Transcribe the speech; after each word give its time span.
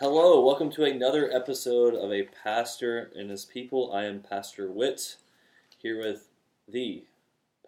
Hello, 0.00 0.40
welcome 0.40 0.70
to 0.70 0.84
another 0.84 1.30
episode 1.30 1.94
of 1.94 2.10
A 2.10 2.22
Pastor 2.22 3.12
and 3.14 3.28
His 3.28 3.44
People. 3.44 3.92
I 3.92 4.04
am 4.04 4.20
Pastor 4.22 4.72
Witt, 4.72 5.16
here 5.76 5.98
with 5.98 6.30
the 6.66 7.04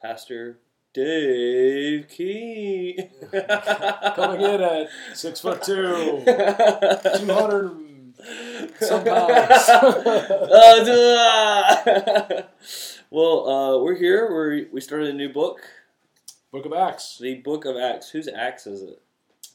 Pastor 0.01 0.59
Dave 0.95 2.09
Key. 2.09 3.11
Coming 3.31 4.41
in 4.41 4.63
at 4.63 4.89
six 5.13 5.41
foot 5.41 5.63
two, 5.63 6.23
two 6.25 7.27
hundred 7.31 7.77
some 8.81 9.05
pounds. 9.05 9.69
Uh, 10.89 12.43
well, 13.11 13.47
uh, 13.47 13.79
we're 13.83 13.97
here. 13.97 14.31
We're, 14.31 14.69
we 14.73 14.81
started 14.81 15.11
a 15.11 15.13
new 15.13 15.29
book, 15.29 15.61
Book 16.51 16.65
of 16.65 16.73
Acts. 16.73 17.19
the 17.19 17.35
Book 17.35 17.67
of 17.67 17.77
Acts. 17.77 18.09
Whose 18.09 18.27
Acts 18.27 18.67
is 18.67 18.81
it? 18.81 19.02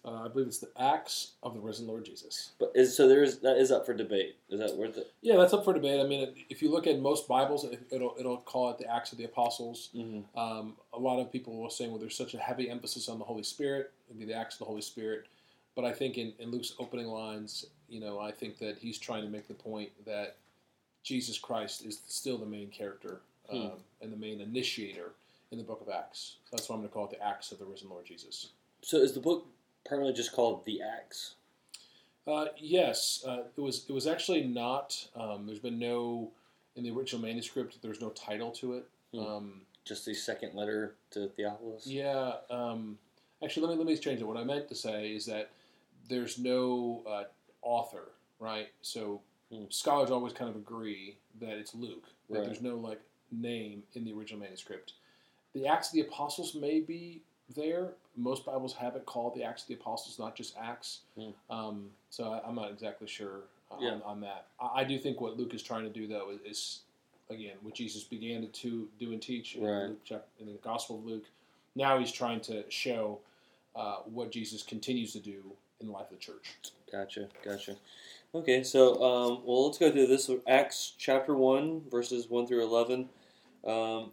Uh, 0.08 0.24
I 0.24 0.30
believe 0.30 0.48
it's 0.48 0.60
the 0.60 0.70
Acts 0.80 1.34
of 1.44 1.54
the 1.54 1.60
Risen 1.60 1.86
Lord 1.86 2.06
Jesus. 2.06 2.52
But 2.60 2.72
is 2.74 2.96
so 2.96 3.10
there 3.10 3.24
is 3.24 3.40
that 3.40 3.58
is 3.58 3.72
up 3.72 3.86
for 3.86 3.94
debate. 3.94 4.38
Is 4.50 4.60
that 4.62 4.74
worth 4.78 4.98
it? 4.98 5.12
Yeah, 5.22 5.36
that's 5.36 5.52
up 5.54 5.66
for 5.66 5.74
debate. 5.74 6.00
I 6.00 6.08
mean, 6.08 6.34
if 6.50 6.62
you 6.62 6.72
look 6.72 6.88
at 6.88 6.98
most 7.00 7.28
Bibles, 7.28 7.66
it- 7.66 7.86
it'll 7.92 8.16
it'll 8.18 8.38
call 8.38 8.70
it 8.70 8.78
the 8.78 8.90
Acts 8.90 9.12
of 9.12 9.18
the 9.18 9.26
Apostles. 9.26 9.90
Mm-hmm. 9.94 10.40
Um, 10.40 10.78
a 10.94 10.98
lot 11.00 11.20
of 11.20 11.30
people 11.30 11.58
will 11.58 11.70
say, 11.70 11.90
well, 11.90 11.98
there's 11.98 12.16
such 12.16 12.34
a 12.36 12.38
heavy 12.40 12.70
emphasis 12.70 13.10
on 13.10 13.20
the 13.20 13.26
Holy 13.26 13.44
Spirit. 13.44 13.92
It'd 14.08 14.18
be 14.18 14.26
the 14.26 14.34
Acts 14.34 14.56
of 14.56 14.60
the 14.60 14.66
Holy 14.66 14.82
Spirit. 14.82 15.26
But 15.76 15.84
I 15.84 15.92
think 15.92 16.18
in, 16.18 16.32
in 16.40 16.52
Luke's 16.52 16.74
opening 16.80 17.08
lines, 17.08 17.66
you 17.90 18.00
know, 18.00 18.18
I 18.20 18.32
think 18.32 18.58
that 18.60 18.78
he's 18.80 18.98
trying 18.98 19.24
to 19.24 19.30
make 19.30 19.48
the 19.50 19.54
point 19.54 19.90
that 20.06 20.38
Jesus 21.04 21.38
Christ 21.38 21.86
is 21.86 22.00
still 22.08 22.38
the 22.38 22.46
main 22.46 22.70
character 22.70 23.20
um, 23.52 23.60
Hmm. 23.60 23.68
and 24.02 24.14
the 24.14 24.18
main 24.18 24.40
initiator 24.42 25.12
in 25.52 25.58
the 25.58 25.64
book 25.64 25.82
of 25.82 25.90
Acts. 25.90 26.38
That's 26.52 26.68
why 26.70 26.76
I'm 26.76 26.82
going 26.82 26.90
to 26.90 26.94
call 26.94 27.06
it 27.06 27.12
the 27.12 27.24
Acts 27.26 27.52
of 27.52 27.60
the 27.60 27.66
Risen 27.66 27.90
Lord 27.90 28.06
Jesus. 28.06 28.50
So 28.82 28.98
is 28.98 29.14
the 29.14 29.20
book 29.20 29.46
permanently 29.88 30.14
just 30.16 30.34
called 30.34 30.66
the 30.66 30.82
Acts? 30.82 31.36
Uh, 32.28 32.48
yes, 32.58 33.24
uh, 33.26 33.44
it 33.56 33.62
was. 33.62 33.86
It 33.88 33.94
was 33.94 34.06
actually 34.08 34.44
not. 34.44 35.08
Um, 35.16 35.46
there's 35.46 35.60
been 35.60 35.80
no 35.80 36.30
in 36.76 36.84
the 36.84 36.92
original 36.92 37.22
manuscript. 37.22 37.82
There's 37.82 38.02
no 38.02 38.10
title 38.10 38.52
to 38.52 38.74
it. 38.74 38.86
Hmm. 39.14 39.20
Um, 39.20 39.62
Just 39.86 40.06
the 40.06 40.14
second 40.14 40.54
letter 40.54 40.96
to 41.12 41.30
Theophilus? 41.30 41.88
Yeah. 41.88 42.34
Um, 42.50 42.98
actually, 43.42 43.66
let 43.68 43.72
me 43.74 43.78
let 43.84 43.88
me 43.88 43.98
change 43.98 44.20
it. 44.20 44.26
What 44.28 44.36
I 44.38 44.44
meant 44.44 44.68
to 44.68 44.76
say 44.76 45.12
is 45.16 45.26
that 45.28 45.50
there's 46.10 46.38
no 46.38 47.04
uh, 47.08 47.24
author, 47.62 48.10
right? 48.40 48.68
So 48.82 49.22
Hmm. 49.50 49.64
scholars 49.70 50.12
always 50.12 50.34
kind 50.34 50.50
of 50.50 50.58
agree 50.58 51.16
that 51.40 51.58
it's 51.58 51.74
Luke. 51.74 52.04
That 52.30 52.40
Right. 52.40 52.46
there's 52.48 52.60
no 52.62 52.76
like 52.76 53.00
name 53.32 53.84
in 53.94 54.04
the 54.04 54.12
original 54.12 54.42
manuscript. 54.42 54.92
The 55.54 55.66
Acts 55.68 55.88
of 55.88 55.94
the 55.94 56.02
Apostles 56.02 56.54
may 56.54 56.82
be 56.82 57.22
there. 57.56 57.90
Most 58.16 58.46
Bibles 58.46 58.74
have 58.74 58.96
it 58.96 59.06
called 59.06 59.36
the 59.36 59.44
Acts 59.44 59.64
of 59.64 59.68
the 59.70 59.76
Apostles, 59.76 60.18
not 60.20 60.36
just 60.36 60.56
Acts. 60.62 61.00
Hmm. 61.18 61.30
Um, 61.50 61.86
so 62.10 62.32
I, 62.32 62.48
I'm 62.48 62.56
not 62.56 62.72
exactly 62.72 63.08
sure 63.08 63.42
on, 63.72 63.82
Yeah. 63.84 64.00
on 64.06 64.22
that. 64.22 64.48
I, 64.60 64.82
I 64.82 64.84
do 64.84 64.98
think 64.98 65.22
what 65.22 65.38
Luke 65.38 65.54
is 65.54 65.62
trying 65.64 65.84
to 65.84 65.90
do 65.90 66.08
though 66.08 66.32
is, 66.32 66.40
is 66.50 66.80
again 67.30 67.58
what 67.62 67.74
Jesus 67.76 68.04
began 68.04 68.42
to, 68.42 68.48
to 68.48 68.88
do 69.00 69.12
and 69.14 69.22
teach 69.22 69.56
in, 69.56 69.64
Right. 69.64 69.90
In 70.40 70.48
the 70.48 70.60
Gospel 70.64 70.98
of 70.98 71.06
Luke. 71.06 71.26
Now 71.76 72.00
he's 72.00 72.12
trying 72.12 72.40
to 72.42 72.64
show 72.70 73.20
uh, 73.76 73.98
what 74.06 74.32
Jesus 74.32 74.64
continues 74.64 75.14
to 75.14 75.20
do 75.20 75.44
in 75.80 75.88
the 75.88 75.94
life 75.94 76.06
of 76.12 76.18
the 76.18 76.24
church. 76.26 76.56
Gotcha, 76.92 77.28
gotcha. 77.46 77.76
Okay, 78.34 78.64
so 78.64 78.94
um, 79.04 79.42
well, 79.46 79.66
let's 79.68 79.78
go 79.78 79.92
through 79.92 80.08
this. 80.08 80.30
Acts 80.48 80.94
chapter 80.98 81.36
one, 81.36 81.82
verses 81.92 82.30
one 82.30 82.48
through 82.48 82.64
eleven. 82.64 83.10
Um, 83.66 84.12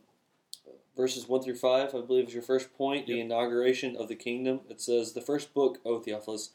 verses 0.96 1.28
one 1.28 1.42
through 1.42 1.56
five, 1.56 1.94
I 1.94 2.00
believe, 2.00 2.28
is 2.28 2.34
your 2.34 2.42
first 2.42 2.76
point. 2.76 3.06
The 3.06 3.20
inauguration 3.20 3.96
of 3.96 4.08
the 4.08 4.14
kingdom. 4.14 4.60
It 4.68 4.80
says, 4.80 5.12
"The 5.12 5.20
first 5.20 5.54
book, 5.54 5.80
O 5.84 5.98
Theophilus, 5.98 6.50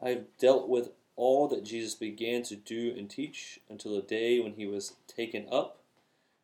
I 0.00 0.10
have 0.10 0.36
dealt 0.38 0.68
with 0.68 0.92
all 1.16 1.46
that 1.48 1.64
Jesus 1.64 1.94
began 1.94 2.42
to 2.44 2.56
do 2.56 2.94
and 2.96 3.08
teach 3.08 3.60
until 3.68 3.94
the 3.94 4.02
day 4.02 4.40
when 4.40 4.54
he 4.54 4.66
was 4.66 4.94
taken 5.06 5.48
up, 5.48 5.80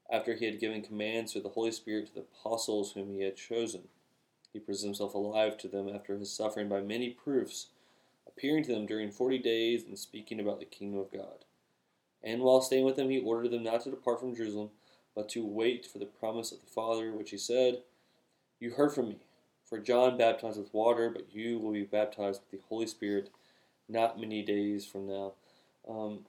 after 0.08 0.34
he 0.34 0.44
had 0.44 0.60
given 0.60 0.82
commands 0.82 1.32
through 1.32 1.42
the 1.42 1.50
Holy 1.50 1.72
Spirit 1.72 2.06
to 2.06 2.14
the 2.14 2.20
apostles 2.20 2.92
whom 2.92 3.12
he 3.12 3.22
had 3.22 3.36
chosen. 3.36 3.88
He 4.52 4.58
presented 4.58 4.88
himself 4.88 5.14
alive 5.14 5.56
to 5.58 5.68
them 5.68 5.88
after 5.88 6.16
his 6.16 6.32
suffering 6.32 6.68
by 6.68 6.80
many 6.80 7.10
proofs." 7.10 7.68
appearing 8.26 8.62
to 8.64 8.72
them 8.72 8.86
during 8.86 9.10
forty 9.10 9.38
days 9.38 9.84
and 9.84 9.98
speaking 9.98 10.40
about 10.40 10.60
the 10.60 10.64
kingdom 10.64 10.98
of 10.98 11.10
God. 11.10 11.44
And 12.22 12.42
while 12.42 12.62
staying 12.62 12.84
with 12.84 12.96
them, 12.96 13.10
he 13.10 13.20
ordered 13.20 13.50
them 13.50 13.64
not 13.64 13.82
to 13.82 13.90
depart 13.90 14.20
from 14.20 14.34
Jerusalem, 14.34 14.70
but 15.14 15.28
to 15.30 15.44
wait 15.46 15.86
for 15.86 15.98
the 15.98 16.06
promise 16.06 16.52
of 16.52 16.60
the 16.60 16.66
Father, 16.66 17.12
which 17.12 17.30
he 17.30 17.38
said, 17.38 17.82
You 18.60 18.72
heard 18.72 18.92
from 18.92 19.08
me. 19.10 19.16
For 19.66 19.78
John 19.78 20.18
baptized 20.18 20.58
with 20.58 20.74
water, 20.74 21.10
but 21.10 21.32
you 21.32 21.58
will 21.58 21.72
be 21.72 21.84
baptized 21.84 22.40
with 22.42 22.60
the 22.60 22.66
Holy 22.68 22.86
Spirit 22.86 23.30
not 23.88 24.20
many 24.20 24.42
days 24.42 24.86
from 24.86 25.06
now. 25.08 25.32
Um, 25.88 26.20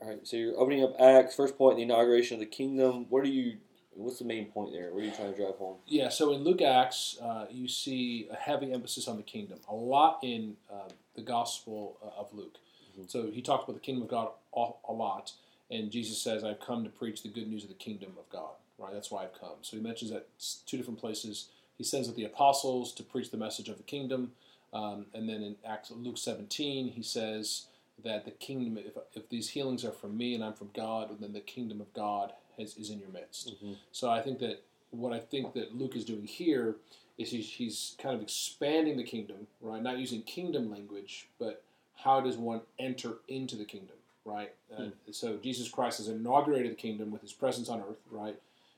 all 0.00 0.08
right, 0.08 0.26
so 0.26 0.36
you're 0.36 0.58
opening 0.58 0.84
up 0.84 0.96
Acts. 1.00 1.36
First 1.36 1.58
point, 1.58 1.76
the 1.76 1.82
inauguration 1.82 2.34
of 2.34 2.40
the 2.40 2.46
kingdom. 2.46 3.06
What 3.10 3.24
are 3.24 3.28
you? 3.28 3.58
What's 3.94 4.18
the 4.18 4.24
main 4.24 4.46
point 4.46 4.72
there? 4.72 4.92
What 4.92 5.02
are 5.02 5.06
you 5.06 5.12
trying 5.12 5.32
to 5.32 5.36
drive 5.36 5.56
home? 5.56 5.76
Yeah, 5.86 6.08
so 6.08 6.32
in 6.32 6.42
Luke 6.44 6.62
Acts, 6.62 7.18
uh, 7.22 7.46
you 7.50 7.68
see 7.68 8.28
a 8.30 8.36
heavy 8.36 8.72
emphasis 8.72 9.08
on 9.08 9.16
the 9.16 9.22
kingdom. 9.22 9.58
A 9.68 9.74
lot 9.74 10.20
in 10.22 10.56
uh, 10.72 10.88
the 11.14 11.22
Gospel 11.22 11.98
uh, 12.02 12.20
of 12.20 12.32
Luke. 12.32 12.56
Mhm. 12.98 13.10
So 13.10 13.30
he 13.30 13.42
talks 13.42 13.64
about 13.64 13.74
the 13.74 13.80
kingdom 13.80 14.04
of 14.04 14.08
God 14.08 14.30
a 14.54 14.92
lot, 14.92 15.32
and 15.70 15.90
Jesus 15.90 16.18
says, 16.18 16.44
"I've 16.44 16.60
come 16.60 16.84
to 16.84 16.90
preach 16.90 17.22
the 17.22 17.28
good 17.28 17.48
news 17.48 17.62
of 17.62 17.68
the 17.68 17.74
kingdom 17.74 18.12
of 18.18 18.28
God." 18.30 18.52
Right? 18.78 18.92
That's 18.92 19.10
why 19.10 19.24
I've 19.24 19.38
come. 19.38 19.56
So 19.62 19.76
he 19.76 19.82
mentions 19.82 20.10
that 20.10 20.26
two 20.66 20.76
different 20.78 20.98
places. 21.00 21.48
He 21.76 21.84
sends 21.84 22.08
out 22.08 22.16
the 22.16 22.24
apostles 22.24 22.92
to 22.94 23.02
preach 23.02 23.30
the 23.30 23.36
message 23.36 23.68
of 23.68 23.76
the 23.76 23.82
kingdom, 23.82 24.32
um, 24.72 25.06
and 25.14 25.28
then 25.28 25.42
in 25.42 25.56
Acts 25.64 25.90
Luke 25.90 26.18
17, 26.18 26.88
he 26.88 27.02
says 27.02 27.66
that 28.04 28.24
the 28.24 28.30
kingdom, 28.30 28.78
if, 28.78 28.96
if 29.14 29.28
these 29.28 29.50
healings 29.50 29.84
are 29.84 29.92
from 29.92 30.16
me 30.16 30.34
and 30.34 30.42
I'm 30.44 30.54
from 30.54 30.70
God, 30.74 31.10
then 31.20 31.32
the 31.32 31.40
kingdom 31.40 31.80
of 31.80 31.92
God 31.92 32.32
has, 32.58 32.76
is 32.76 32.90
in 32.90 32.98
your 32.98 33.08
midst. 33.10 33.54
Mhm. 33.62 33.76
So 33.92 34.10
I 34.10 34.22
think 34.22 34.38
that 34.40 34.62
what 34.90 35.12
I 35.12 35.18
think 35.20 35.52
that 35.54 35.74
Luke 35.76 35.96
is 35.96 36.04
doing 36.04 36.26
here 36.26 36.76
is 37.18 37.30
he's, 37.30 37.48
he's 37.50 37.94
kind 37.98 38.14
of 38.14 38.22
expanding 38.22 38.96
the 38.96 39.04
kingdom, 39.04 39.46
right? 39.60 39.82
Not 39.82 39.98
using 39.98 40.22
kingdom 40.22 40.70
language, 40.70 41.28
but 41.38 41.62
how 41.96 42.20
does 42.20 42.36
one 42.36 42.62
enter 42.78 43.18
into 43.28 43.56
the 43.56 43.64
kingdom, 43.64 43.96
right? 44.24 44.52
Uh, 44.76 44.86
so 45.10 45.36
Jesus 45.42 45.68
Christ 45.68 45.98
has 45.98 46.08
inaugurated 46.08 46.72
the 46.72 46.76
kingdom 46.76 47.10
with 47.10 47.22
his 47.22 47.32
presence 47.32 47.68
on 47.68 47.80
earth, 47.80 48.00
right? 48.10 48.36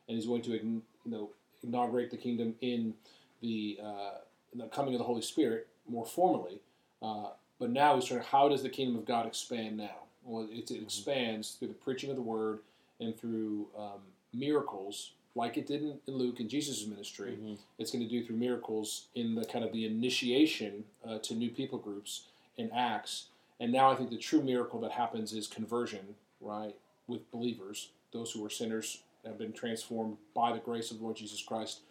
And 0.08 0.16
he's 0.16 0.26
going 0.26 0.42
to 0.42 0.52
you 0.52 0.82
know 1.06 1.30
inaugurate 1.62 2.10
the 2.10 2.16
kingdom 2.16 2.54
in 2.60 2.94
the 3.40 3.78
uh, 3.82 4.18
in 4.52 4.58
the 4.58 4.66
coming 4.66 4.94
of 4.94 4.98
the 4.98 5.04
Holy 5.04 5.22
Spirit 5.22 5.68
more 5.88 6.06
formally. 6.06 6.60
Uh, 7.02 7.28
but 7.58 7.70
now 7.70 7.94
he's 7.96 8.04
trying. 8.06 8.22
How 8.22 8.48
does 8.48 8.62
the 8.62 8.68
kingdom 8.68 8.96
of 8.96 9.04
God 9.06 9.26
expand 9.26 9.76
now? 9.76 9.96
Well, 10.24 10.48
it, 10.50 10.70
it 10.70 10.82
expands 10.82 11.52
through 11.52 11.68
the 11.68 11.74
preaching 11.74 12.10
of 12.10 12.16
the 12.16 12.22
word 12.22 12.60
and 13.00 13.18
through 13.18 13.66
um, 13.76 14.00
miracles, 14.32 15.12
like 15.34 15.56
it 15.56 15.66
did 15.66 15.82
in, 15.82 15.98
in 16.06 16.14
Luke 16.14 16.38
and 16.40 16.48
Jesus' 16.48 16.86
ministry. 16.86 17.38
Mhm. 17.40 17.58
It's 17.78 17.90
going 17.90 18.04
to 18.04 18.08
do 18.10 18.24
through 18.24 18.36
miracles 18.36 19.06
in 19.14 19.34
the 19.34 19.44
kind 19.44 19.64
of 19.64 19.72
the 19.72 19.84
initiation 19.86 20.84
uh, 21.06 21.18
to 21.18 21.34
new 21.34 21.50
people 21.50 21.78
groups 21.78 22.24
in 22.56 22.70
Acts. 22.72 23.26
And 23.62 23.70
now 23.70 23.92
I 23.92 23.94
think 23.94 24.10
the 24.10 24.18
true 24.18 24.42
miracle 24.42 24.80
that 24.80 24.90
happens 24.90 25.32
is 25.32 25.46
conversion, 25.46 26.16
right, 26.40 26.74
with 27.06 27.30
believers, 27.30 27.90
those 28.12 28.32
who 28.32 28.44
are 28.44 28.50
sinners 28.50 29.04
have 29.24 29.38
been 29.38 29.52
transformed 29.52 30.16
by 30.34 30.52
the 30.52 30.58
grace 30.58 30.90
of 30.90 30.98
the 30.98 31.04
Lord 31.04 31.14
Jesus 31.14 31.40
Christ 31.40 31.82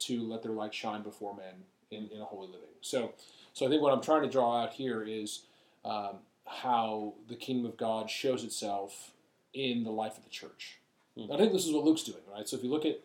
to 0.00 0.26
let 0.28 0.42
their 0.42 0.50
light 0.50 0.74
shine 0.74 1.04
before 1.04 1.36
men 1.36 1.54
in, 1.92 2.08
in 2.12 2.20
a 2.20 2.24
holy 2.24 2.48
living. 2.48 2.74
So, 2.80 3.12
so 3.52 3.64
I 3.64 3.68
think 3.68 3.80
what 3.80 3.92
I'm 3.92 4.02
trying 4.02 4.22
to 4.22 4.28
draw 4.28 4.60
out 4.60 4.72
here 4.72 5.04
is 5.04 5.42
um, 5.84 6.16
how 6.48 7.14
the 7.28 7.36
kingdom 7.36 7.64
of 7.64 7.76
God 7.76 8.10
shows 8.10 8.42
itself 8.42 9.12
in 9.54 9.84
the 9.84 9.90
life 9.90 10.18
of 10.18 10.24
the 10.24 10.30
church. 10.30 10.78
Hmm. 11.16 11.32
I 11.32 11.36
think 11.36 11.52
this 11.52 11.64
is 11.64 11.72
what 11.72 11.84
Luke's 11.84 12.02
doing, 12.02 12.22
right? 12.34 12.48
So 12.48 12.56
if 12.56 12.64
you 12.64 12.70
look 12.70 12.84
at, 12.84 12.98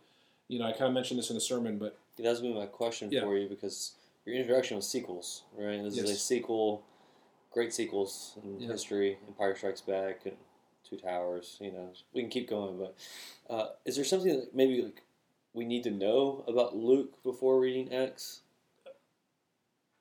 you 0.48 0.58
know, 0.58 0.66
I 0.66 0.72
kind 0.72 0.86
of 0.86 0.94
mentioned 0.94 1.20
this 1.20 1.30
in 1.30 1.36
the 1.36 1.42
sermon, 1.42 1.78
but 1.78 1.96
That's 2.18 2.40
gonna 2.40 2.54
be 2.54 2.60
my 2.60 2.66
question 2.66 3.12
Yeah. 3.12 3.22
for 3.22 3.38
you 3.38 3.48
because 3.48 3.92
your 4.26 4.36
introduction 4.36 4.78
was 4.78 4.88
sequels, 4.90 5.44
right? 5.56 5.84
This 5.84 5.98
is 6.00 6.10
a 6.10 6.16
sequel, 6.16 6.82
great 7.56 7.74
sequels 7.74 8.38
in 8.44 8.60
Yeah. 8.60 8.68
history. 8.68 9.18
Empire 9.28 9.56
Strikes 9.56 9.82
Back 9.82 10.26
and 10.26 10.36
Two 10.88 10.98
Towers. 10.98 11.58
You 11.62 11.72
know, 11.72 11.90
we 12.14 12.22
can 12.22 12.30
keep 12.30 12.48
going, 12.50 12.78
but 12.78 12.96
uh, 13.50 13.70
is 13.86 13.96
there 13.96 14.06
something 14.06 14.36
that 14.36 14.54
maybe 14.54 14.84
like 14.84 15.02
we 15.54 15.66
need 15.66 15.84
to 15.86 15.92
know 15.92 16.44
about 16.48 16.76
Luke 16.76 17.24
before 17.24 17.60
reading 17.60 17.92
Acts? 17.92 18.42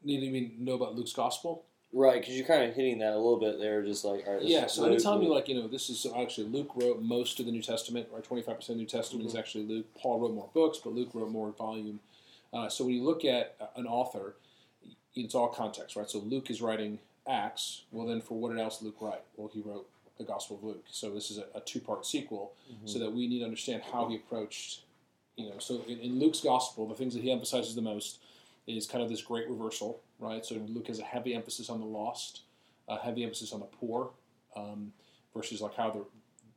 need 0.02 0.20
to 0.20 0.26
even 0.26 0.62
know 0.62 0.74
about 0.74 0.94
Luke's 0.94 1.14
gospel. 1.14 1.64
Right, 1.90 2.20
because 2.20 2.36
you're 2.36 2.46
kind 2.46 2.68
of 2.68 2.74
hitting 2.74 2.98
that 2.98 3.12
a 3.12 3.16
little 3.16 3.38
bit 3.40 3.58
there, 3.58 3.80
just 3.82 4.04
like 4.04 4.26
all 4.26 4.34
right. 4.34 4.42
Yeah, 4.42 4.66
so 4.66 4.82
Luke, 4.82 4.92
anytime 4.92 5.22
you 5.22 5.32
like, 5.32 5.48
you 5.48 5.54
know, 5.54 5.68
this 5.68 5.88
is 5.88 6.04
actually 6.14 6.48
Luke 6.48 6.72
wrote 6.74 7.00
most 7.00 7.38
of 7.40 7.46
the 7.46 7.52
New 7.52 7.62
Testament, 7.62 8.08
right? 8.12 8.22
Twenty 8.22 8.42
five 8.42 8.56
percent 8.56 8.74
of 8.74 8.78
the 8.78 8.82
New 8.82 8.88
Testament 8.88 9.26
is 9.26 9.36
actually 9.36 9.64
Luke. 9.64 9.86
Paul 9.94 10.18
wrote 10.18 10.34
more 10.34 10.50
books, 10.52 10.78
but 10.82 10.92
Luke 10.92 11.10
wrote 11.14 11.30
more 11.30 11.52
volume. 11.52 12.00
Uh, 12.52 12.68
so 12.68 12.84
when 12.84 12.94
you 12.94 13.04
look 13.04 13.24
at 13.24 13.56
an 13.76 13.86
author, 13.86 14.34
it's 15.14 15.36
all 15.36 15.48
context, 15.48 15.94
right? 15.94 16.10
So 16.10 16.18
Luke 16.18 16.50
is 16.50 16.60
writing 16.60 16.98
Acts. 17.28 17.82
Well, 17.92 18.06
then 18.06 18.20
for 18.20 18.38
what 18.38 18.50
did 18.50 18.60
else 18.60 18.82
Luke 18.82 18.96
write? 19.00 19.22
Well, 19.36 19.50
he 19.52 19.60
wrote 19.60 19.88
the 20.18 20.24
Gospel 20.24 20.56
of 20.56 20.64
Luke. 20.64 20.84
So 20.90 21.10
this 21.10 21.30
is 21.30 21.38
a, 21.38 21.44
a 21.54 21.60
two 21.60 21.80
part 21.80 22.06
sequel, 22.06 22.52
so 22.84 22.98
that 22.98 23.12
we 23.12 23.26
need 23.26 23.40
to 23.40 23.44
understand 23.44 23.82
how 23.92 24.08
he 24.08 24.16
approached. 24.16 24.82
You 25.36 25.50
know, 25.50 25.58
so 25.58 25.82
in, 25.88 25.98
in 25.98 26.20
Luke's 26.20 26.40
Gospel, 26.40 26.86
the 26.86 26.94
things 26.94 27.14
that 27.14 27.22
he 27.22 27.32
emphasizes 27.32 27.74
the 27.74 27.82
most 27.82 28.18
is 28.66 28.86
kind 28.86 29.02
of 29.02 29.10
this 29.10 29.22
great 29.22 29.48
reversal, 29.48 30.00
right? 30.20 30.44
So 30.44 30.54
Luke 30.68 30.86
has 30.88 30.98
a 31.00 31.04
heavy 31.04 31.34
emphasis 31.34 31.68
on 31.68 31.80
the 31.80 31.86
lost. 31.86 32.42
a 32.88 32.98
heavy 32.98 33.24
emphasis 33.24 33.52
on 33.52 33.60
the 33.60 33.66
poor 33.66 34.10
um, 34.56 34.92
versus 35.34 35.60
like 35.60 35.74
how 35.74 35.90
the 35.90 36.04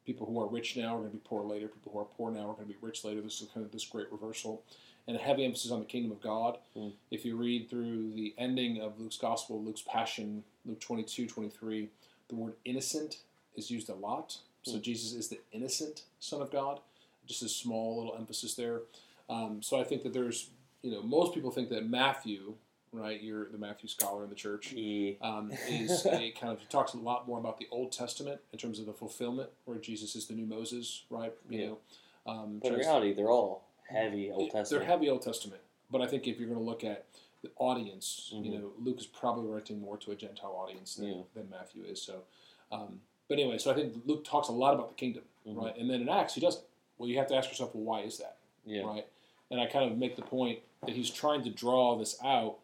people 0.05 0.25
who 0.25 0.39
are 0.39 0.47
rich 0.47 0.77
now 0.77 0.95
are 0.95 0.99
going 0.99 1.09
to 1.09 1.15
be 1.15 1.21
poor 1.25 1.43
later. 1.43 1.67
People 1.67 1.91
who 1.91 1.99
are 1.99 2.05
poor 2.05 2.31
now 2.31 2.49
are 2.49 2.53
going 2.53 2.67
to 2.67 2.73
be 2.73 2.77
rich 2.81 3.03
later. 3.03 3.21
This 3.21 3.41
is 3.41 3.49
kind 3.53 3.65
of 3.65 3.71
this 3.71 3.85
great 3.85 4.11
reversal, 4.11 4.61
and 5.07 5.15
a 5.15 5.19
heavy 5.19 5.45
emphasis 5.45 5.71
on 5.71 5.79
the 5.79 5.85
kingdom 5.85 6.11
of 6.11 6.21
God. 6.21 6.57
Mm. 6.75 6.91
If 7.11 7.25
you 7.25 7.35
read 7.37 7.69
through 7.69 8.11
the 8.13 8.33
ending 8.37 8.81
of 8.81 8.99
Luke's 8.99 9.17
gospel, 9.17 9.63
Luke's 9.63 9.81
passion, 9.81 10.43
Luke 10.65 10.79
22, 10.81 11.27
23, 11.27 11.89
the 12.27 12.35
word 12.35 12.53
innocent 12.65 13.19
is 13.55 13.71
used 13.71 13.89
a 13.89 13.95
lot. 13.95 14.37
So 14.63 14.73
Mm. 14.77 14.81
Jesus 14.81 15.13
is 15.13 15.29
the 15.29 15.39
innocent 15.51 16.03
Son 16.19 16.41
of 16.41 16.51
God. 16.51 16.81
Just 17.25 17.41
a 17.43 17.49
small 17.49 17.97
little 17.97 18.15
emphasis 18.17 18.53
there. 18.55 18.81
Um, 19.29 19.61
so 19.61 19.79
I 19.79 19.83
think 19.83 20.03
that 20.03 20.13
there's, 20.13 20.49
you 20.81 20.91
know, 20.91 21.01
most 21.01 21.33
people 21.33 21.51
think 21.51 21.69
that 21.69 21.89
Matthew, 21.89 22.55
right? 22.93 23.21
You're 23.21 23.49
the 23.49 23.57
Matthew 23.57 23.87
scholar 23.89 24.23
in 24.23 24.29
the 24.29 24.35
church 24.35 24.71
Yeah. 24.73 25.13
um, 25.21 25.51
is 25.69 26.05
a 26.11 26.31
kind 26.31 26.51
of 26.53 26.59
he 26.59 26.65
talks 26.67 26.93
a 26.93 26.97
lot 26.97 27.27
more 27.27 27.37
about 27.39 27.57
the 27.59 27.67
Old 27.71 27.91
Testament 27.93 28.41
in 28.51 28.59
terms 28.59 28.79
of 28.79 28.85
the 28.85 28.93
fulfillment, 28.93 29.49
where 29.65 29.77
Jesus 29.77 30.15
is 30.15 30.27
the 30.27 30.33
new 30.33 30.45
Moses, 30.45 31.03
right? 31.09 31.33
You 31.49 31.59
Yeah. 31.59 31.65
know, 31.67 31.77
um, 32.25 32.59
But 32.59 32.73
in 32.73 32.79
reality, 32.79 33.13
they're 33.13 33.29
all 33.31 33.66
heavy 33.87 34.31
Old 34.31 34.41
it- 34.43 34.51
Testament. 34.51 34.69
They're 34.69 34.89
heavy 34.89 35.09
Old 35.09 35.21
Testament, 35.21 35.61
but 35.91 36.01
I 36.01 36.07
think 36.07 36.27
if 36.27 36.39
you're 36.39 36.49
going 36.49 36.59
to 36.59 36.65
look 36.65 36.83
at 36.83 37.05
the 37.43 37.51
audience, 37.57 38.29
you 38.33 38.41
Mhm. 38.51 38.59
know, 38.61 38.73
Luke 38.79 38.99
is 38.99 39.05
probably 39.07 39.47
writing 39.49 39.79
more 39.79 39.97
to 39.97 40.11
a 40.11 40.15
Gentile 40.15 40.51
audience 40.55 40.95
than, 40.95 41.07
Yeah. 41.07 41.21
than 41.33 41.49
Matthew 41.49 41.83
is. 41.83 42.01
So, 42.01 42.23
um, 42.71 43.01
but 43.27 43.39
anyway, 43.39 43.57
so 43.57 43.71
I 43.71 43.75
think 43.75 44.03
Luke 44.05 44.23
talks 44.23 44.47
a 44.47 44.51
lot 44.53 44.73
about 44.73 44.89
the 44.89 44.95
kingdom, 44.95 45.23
Mhm. 45.45 45.55
right? 45.61 45.77
And 45.77 45.89
then 45.89 46.01
in 46.01 46.09
Acts, 46.09 46.33
he 46.33 46.41
doesn't. 46.41 46.65
Well, 46.97 47.07
you 47.07 47.17
have 47.17 47.27
to 47.27 47.35
ask 47.35 47.47
yourself, 47.49 47.75
well, 47.75 47.83
why 47.83 48.01
is 48.01 48.17
that? 48.17 48.37
Yeah. 48.65 48.81
right? 48.81 49.07
And 49.49 49.61
I 49.61 49.65
kind 49.67 49.89
of 49.89 49.97
make 49.97 50.17
the 50.17 50.23
point 50.23 50.61
that 50.81 50.89
he's 50.93 51.09
trying 51.09 51.41
to 51.43 51.49
draw 51.49 51.95
this 51.95 52.21
out 52.21 52.59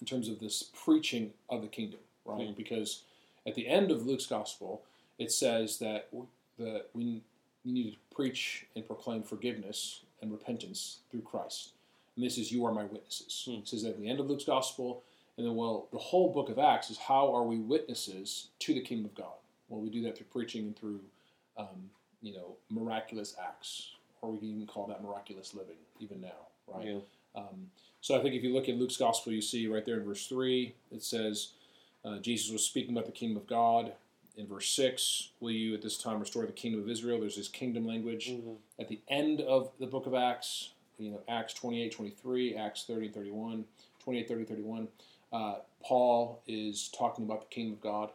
in 0.00 0.06
terms 0.06 0.28
of 0.28 0.38
this 0.38 0.64
preaching 0.74 1.32
of 1.48 1.62
the 1.62 1.68
kingdom, 1.68 2.00
right? 2.26 2.48
Mm. 2.48 2.56
Because 2.56 3.04
at 3.46 3.54
the 3.54 3.66
end 3.66 3.90
of 3.90 4.04
Luke's 4.06 4.26
gospel, 4.26 4.82
it 5.18 5.32
says 5.32 5.78
that 5.78 6.08
that 6.58 6.90
we 6.94 7.22
we 7.64 7.72
need 7.72 7.92
to 7.92 7.98
preach 8.14 8.66
and 8.76 8.86
proclaim 8.86 9.22
forgiveness 9.22 10.02
and 10.24 10.32
repentance 10.32 10.98
through 11.10 11.20
Christ. 11.20 11.70
And 12.16 12.24
this 12.24 12.38
is 12.38 12.50
you 12.50 12.64
are 12.64 12.72
my 12.72 12.84
witnesses. 12.84 13.44
Hmm. 13.46 13.58
It 13.58 13.68
says 13.68 13.84
at 13.84 13.98
the 13.98 14.08
end 14.08 14.18
of 14.18 14.26
Luke's 14.26 14.44
gospel, 14.44 15.02
and 15.36 15.46
then 15.46 15.54
well, 15.54 15.88
the 15.92 15.98
whole 15.98 16.32
book 16.32 16.48
of 16.48 16.58
Acts 16.58 16.90
is 16.90 16.98
how 16.98 17.32
are 17.34 17.42
we 17.42 17.58
witnesses 17.58 18.48
to 18.60 18.74
the 18.74 18.80
kingdom 18.80 19.06
of 19.06 19.14
God? 19.14 19.34
Well, 19.68 19.80
we 19.80 19.90
do 19.90 20.02
that 20.02 20.16
through 20.16 20.26
preaching 20.32 20.62
and 20.62 20.76
through 20.76 21.00
um, 21.56 21.90
you 22.22 22.32
know 22.32 22.56
miraculous 22.70 23.36
acts, 23.42 23.90
or 24.22 24.32
we 24.32 24.38
can 24.38 24.48
even 24.48 24.66
call 24.66 24.86
that 24.86 25.02
miraculous 25.02 25.54
living 25.54 25.76
even 26.00 26.20
now, 26.20 26.48
right? 26.72 26.86
Yeah. 26.86 26.98
Um, 27.36 27.70
so 28.00 28.18
I 28.18 28.22
think 28.22 28.34
if 28.34 28.44
you 28.44 28.52
look 28.52 28.68
in 28.68 28.78
Luke's 28.78 28.96
gospel, 28.96 29.32
you 29.32 29.40
see 29.40 29.66
right 29.66 29.84
there 29.84 29.96
in 29.96 30.04
verse 30.04 30.26
3, 30.26 30.74
it 30.92 31.02
says, 31.02 31.52
uh, 32.04 32.18
Jesus 32.18 32.52
was 32.52 32.62
speaking 32.62 32.94
about 32.94 33.06
the 33.06 33.12
kingdom 33.12 33.38
of 33.38 33.46
God. 33.46 33.94
In 34.36 34.46
verse 34.48 34.68
6, 34.70 35.30
will 35.40 35.52
you 35.52 35.74
at 35.74 35.82
this 35.82 35.96
time 35.96 36.18
restore 36.18 36.44
the 36.44 36.52
kingdom 36.52 36.80
of 36.80 36.88
Israel? 36.88 37.20
There's 37.20 37.36
this 37.36 37.48
kingdom 37.48 37.86
language. 37.86 38.30
Mhm. 38.30 38.56
At 38.78 38.88
the 38.88 39.00
end 39.08 39.40
of 39.40 39.70
the 39.78 39.86
book 39.86 40.06
of 40.06 40.14
Acts, 40.14 40.70
you 40.98 41.10
know, 41.10 41.22
Acts 41.28 41.54
28, 41.54 41.92
23, 41.92 42.56
Acts 42.56 42.84
30, 42.84 43.08
31, 43.08 43.66
28, 44.00 44.26
30, 44.28 44.44
31, 44.44 44.88
uh, 45.32 45.60
Paul 45.82 46.42
is 46.46 46.88
talking 46.88 47.24
about 47.24 47.40
the 47.42 47.46
kingdom 47.48 47.74
of 47.74 47.80
God 47.80 48.10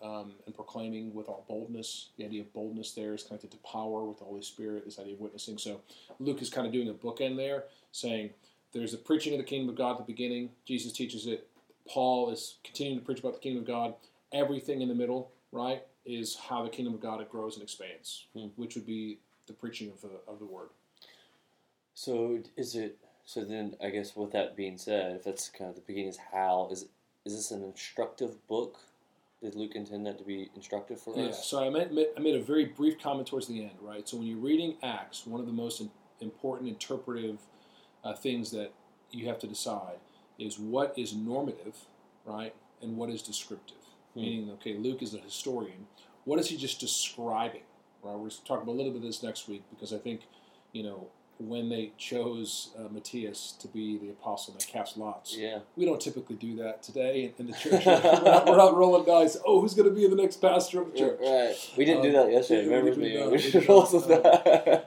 um, 0.00 0.32
and 0.46 0.54
proclaiming 0.54 1.14
with 1.14 1.28
all 1.28 1.44
boldness. 1.48 2.08
The 2.16 2.24
idea 2.24 2.42
of 2.42 2.52
boldness 2.52 2.92
there 2.92 3.14
is 3.14 3.22
connected 3.22 3.50
to 3.52 3.58
power 3.58 4.04
with 4.04 4.18
the 4.18 4.24
Holy 4.24 4.42
Spirit, 4.42 4.84
this 4.84 4.98
idea 4.98 5.14
of 5.14 5.20
witnessing. 5.20 5.58
So 5.58 5.80
Luke 6.18 6.42
is 6.42 6.50
kind 6.50 6.66
of 6.66 6.72
doing 6.72 6.88
a 6.88 6.94
bookend 6.94 7.36
there, 7.36 7.64
saying 7.92 8.30
there's 8.72 8.92
the 8.92 8.98
preaching 8.98 9.34
of 9.34 9.38
the 9.38 9.44
kingdom 9.44 9.68
of 9.68 9.76
God 9.76 9.92
at 9.92 9.98
the 9.98 10.12
beginning. 10.12 10.50
Jesus 10.64 10.92
teaches 10.92 11.26
it. 11.26 11.48
Paul 11.86 12.30
is 12.30 12.56
continuing 12.64 13.00
to 13.00 13.04
preach 13.04 13.20
about 13.20 13.34
the 13.34 13.40
kingdom 13.40 13.62
of 13.62 13.66
God. 13.66 13.94
Everything 14.32 14.80
in 14.80 14.88
the 14.88 14.94
middle, 14.94 15.30
right, 15.52 15.84
is 16.04 16.34
how 16.34 16.62
the 16.64 16.70
kingdom 16.70 16.94
of 16.94 17.00
God 17.00 17.20
it 17.20 17.30
grows 17.30 17.54
and 17.54 17.62
expands, 17.62 18.26
Hmm. 18.34 18.48
which 18.56 18.74
would 18.74 18.86
be 18.86 19.18
the 19.46 19.52
preaching 19.52 19.90
of 19.90 20.00
the 20.00 20.20
of 20.26 20.38
the 20.38 20.46
word. 20.46 20.70
So 21.94 22.42
is 22.56 22.74
it? 22.74 22.98
So 23.24 23.44
then, 23.44 23.76
I 23.80 23.90
guess 23.90 24.16
with 24.16 24.32
that 24.32 24.56
being 24.56 24.76
said, 24.78 25.14
if 25.14 25.24
that's 25.24 25.48
kind 25.48 25.70
of 25.70 25.76
the 25.76 25.82
beginning, 25.82 26.08
is 26.08 26.16
how 26.32 26.68
is 26.72 26.88
is 27.24 27.36
this 27.36 27.50
an 27.52 27.62
instructive 27.62 28.44
book? 28.48 28.78
Did 29.40 29.54
Luke 29.56 29.74
intend 29.74 30.06
that 30.06 30.18
to 30.18 30.24
be 30.24 30.50
instructive 30.54 31.00
for 31.00 31.16
Yeah. 31.16 31.28
us? 31.28 31.46
So 31.46 31.62
I 31.64 31.68
made, 31.68 32.06
I 32.16 32.20
made 32.20 32.36
a 32.36 32.42
very 32.42 32.64
brief 32.64 32.98
comment 33.00 33.26
towards 33.28 33.48
the 33.48 33.62
end, 33.62 33.76
right? 33.80 34.08
So 34.08 34.16
when 34.16 34.26
you're 34.26 34.38
reading 34.38 34.76
Acts, 34.82 35.26
one 35.26 35.40
of 35.40 35.46
the 35.46 35.52
most 35.52 35.82
important 36.20 36.68
interpretive 36.68 37.40
uh, 38.04 38.14
things 38.14 38.52
that 38.52 38.72
you 39.10 39.26
have 39.26 39.38
to 39.40 39.48
decide 39.48 39.98
is 40.38 40.58
what 40.58 40.96
is 40.96 41.12
normative, 41.14 41.76
right, 42.24 42.54
and 42.80 42.96
what 42.96 43.10
is 43.10 43.20
descriptive. 43.22 43.81
Hmm. 44.14 44.20
Meaning, 44.20 44.50
okay, 44.52 44.76
Luke 44.76 45.02
is 45.02 45.14
a 45.14 45.18
historian. 45.18 45.86
What 46.24 46.38
is 46.38 46.48
he 46.48 46.56
just 46.56 46.80
describing? 46.80 47.62
Right. 48.02 48.16
We're 48.16 48.30
talking 48.30 48.62
about 48.64 48.72
a 48.72 48.78
little 48.78 48.92
bit 48.92 48.98
of 48.98 49.02
this 49.06 49.22
next 49.22 49.48
week 49.48 49.62
because 49.70 49.92
I 49.92 49.98
think, 49.98 50.22
you 50.72 50.82
know, 50.82 51.08
when 51.38 51.68
they 51.70 51.92
chose 51.98 52.70
uh, 52.78 52.88
Matthias 52.92 53.52
to 53.60 53.66
be 53.68 53.96
the 53.98 54.10
apostle 54.10 54.54
that 54.54 54.66
cast 54.66 54.96
lots, 54.96 55.36
Yeah. 55.36 55.60
we 55.76 55.84
don't 55.84 56.00
typically 56.00 56.36
do 56.36 56.56
that 56.56 56.82
today 56.82 57.24
in, 57.38 57.46
in 57.46 57.52
the 57.52 57.52
church. 57.58 57.84
we're, 57.86 58.00
not, 58.22 58.46
we're 58.46 58.56
not 58.56 58.76
rolling 58.76 59.04
dice. 59.04 59.36
Oh, 59.46 59.60
who's 59.60 59.74
going 59.74 59.88
to 59.88 59.94
be 59.94 60.06
the 60.06 60.14
next 60.14 60.36
pastor 60.36 60.82
of 60.82 60.92
the 60.92 60.98
church? 60.98 61.18
Right. 61.20 61.54
We 61.76 61.84
didn't 61.84 62.02
do 62.02 62.08
Um, 62.08 62.14
that 62.26 62.32
yesterday. 62.32 62.68
we- 62.68 62.74
Remember 62.74 63.00
we- 63.00 63.08
me? 63.16 63.26
we- 63.28 63.38
should 63.38 63.68
roll 63.68 63.82
with 63.92 64.10
uh. 64.10 64.18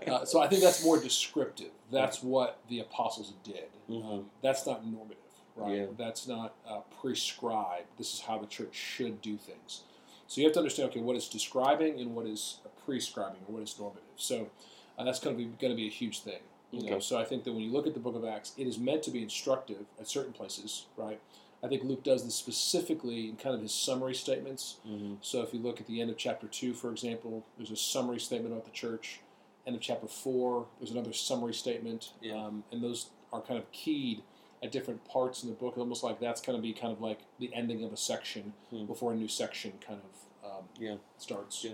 Uh, 0.08 0.26
so 0.26 0.42
I 0.42 0.48
think 0.48 0.62
that's 0.62 0.84
more 0.86 1.00
descriptive. 1.02 1.72
That's 1.92 2.22
what 2.24 2.60
the 2.70 2.80
apostles 2.80 3.34
did. 3.44 3.66
Mhm. 3.90 4.06
Um, 4.20 4.26
that's 4.42 4.66
not 4.66 4.86
normative, 4.86 5.18
right? 5.56 5.76
Yeah. 5.78 5.86
That's 5.98 6.28
not 6.28 6.54
uh, 6.68 6.80
prescribed. 7.02 7.88
This 7.98 8.14
is 8.14 8.22
how 8.22 8.38
the 8.38 8.48
church 8.48 8.74
should 8.76 9.22
do 9.22 9.38
things. 9.38 9.82
So 10.28 10.42
you 10.42 10.48
have 10.48 10.54
to 10.54 10.60
understand, 10.60 10.90
okay, 10.90 11.00
what 11.02 11.16
is 11.16 11.28
describing 11.28 12.00
and 12.00 12.16
what 12.16 12.26
is 12.26 12.60
prescribing 12.86 13.42
or 13.48 13.54
what 13.56 13.64
is 13.64 13.76
normative. 13.80 14.04
So 14.16 14.50
uh, 14.98 15.04
that's 15.04 15.20
going 15.20 15.36
to 15.38 15.44
be 15.44 15.50
going 15.60 15.72
to 15.72 15.78
be 15.78 15.88
a 15.88 15.92
huge 15.92 16.22
thing. 16.22 16.40
You 16.72 16.82
know, 16.82 16.94
Okay. 16.94 17.00
so 17.02 17.18
I 17.18 17.24
think 17.24 17.44
that 17.44 17.54
when 17.54 17.62
you 17.62 17.72
look 17.72 17.88
at 17.88 17.94
the 17.94 18.00
Book 18.00 18.16
of 18.16 18.26
Acts, 18.26 18.54
it 18.58 18.68
is 18.68 18.78
meant 18.78 19.04
to 19.04 19.12
be 19.12 19.22
instructive 19.22 19.86
at 20.00 20.08
certain 20.08 20.34
places, 20.34 20.88
right? 20.98 21.20
I 21.64 21.68
think 21.68 21.84
Luke 21.84 22.04
does 22.04 22.26
this 22.26 22.36
specifically 22.36 23.30
in 23.30 23.38
kind 23.38 23.56
of 23.56 23.62
his 23.62 23.74
summary 23.74 24.14
statements. 24.14 24.78
Mhm. 24.86 25.18
So 25.22 25.42
if 25.42 25.54
you 25.54 25.60
look 25.60 25.80
at 25.80 25.88
the 25.88 26.02
end 26.02 26.10
of 26.10 26.18
chapter 26.18 26.48
2, 26.48 26.74
for 26.74 26.92
example, 26.92 27.44
there's 27.58 27.72
a 27.72 27.76
summary 27.78 28.20
statement 28.20 28.52
about 28.54 28.66
the 28.66 28.72
church. 28.72 29.22
End 29.66 29.76
of 29.76 29.82
chapter 29.82 30.08
4, 30.08 30.68
there's 30.80 30.92
another 30.92 31.14
summary 31.14 31.54
statement. 31.54 32.12
Yeah. 32.22 32.44
Um, 32.46 32.64
and 32.72 32.84
those 32.84 33.10
are 33.32 33.42
kind 33.42 33.58
of 33.60 33.72
keyed 33.72 34.22
at 34.64 34.72
different 34.72 35.06
parts 35.06 35.44
in 35.44 35.50
the 35.50 35.56
book, 35.56 35.78
almost 35.78 36.04
like 36.04 36.20
that's 36.20 36.42
going 36.42 36.58
to 36.58 36.62
be 36.62 36.74
kind 36.74 36.92
of 36.92 37.02
like 37.02 37.20
the 37.40 37.54
ending 37.54 37.84
of 37.84 37.94
a 37.94 37.98
section 37.98 38.54
Hmm. 38.70 38.86
before 38.86 39.14
a 39.14 39.16
new 39.16 39.28
section 39.28 39.74
kind 39.86 40.02
of 40.44 40.50
um, 40.52 40.70
Yeah. 40.80 40.98
starts. 41.18 41.64
Yeah. 41.64 41.74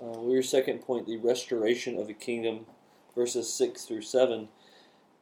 Uh, 0.00 0.18
well, 0.18 0.30
your 0.32 0.42
second 0.42 0.80
point, 0.80 1.06
the 1.06 1.16
restoration 1.18 1.98
of 1.98 2.06
the 2.06 2.14
kingdom, 2.14 2.66
verses 3.14 3.52
6 3.52 3.84
through 3.84 4.02
7. 4.02 4.48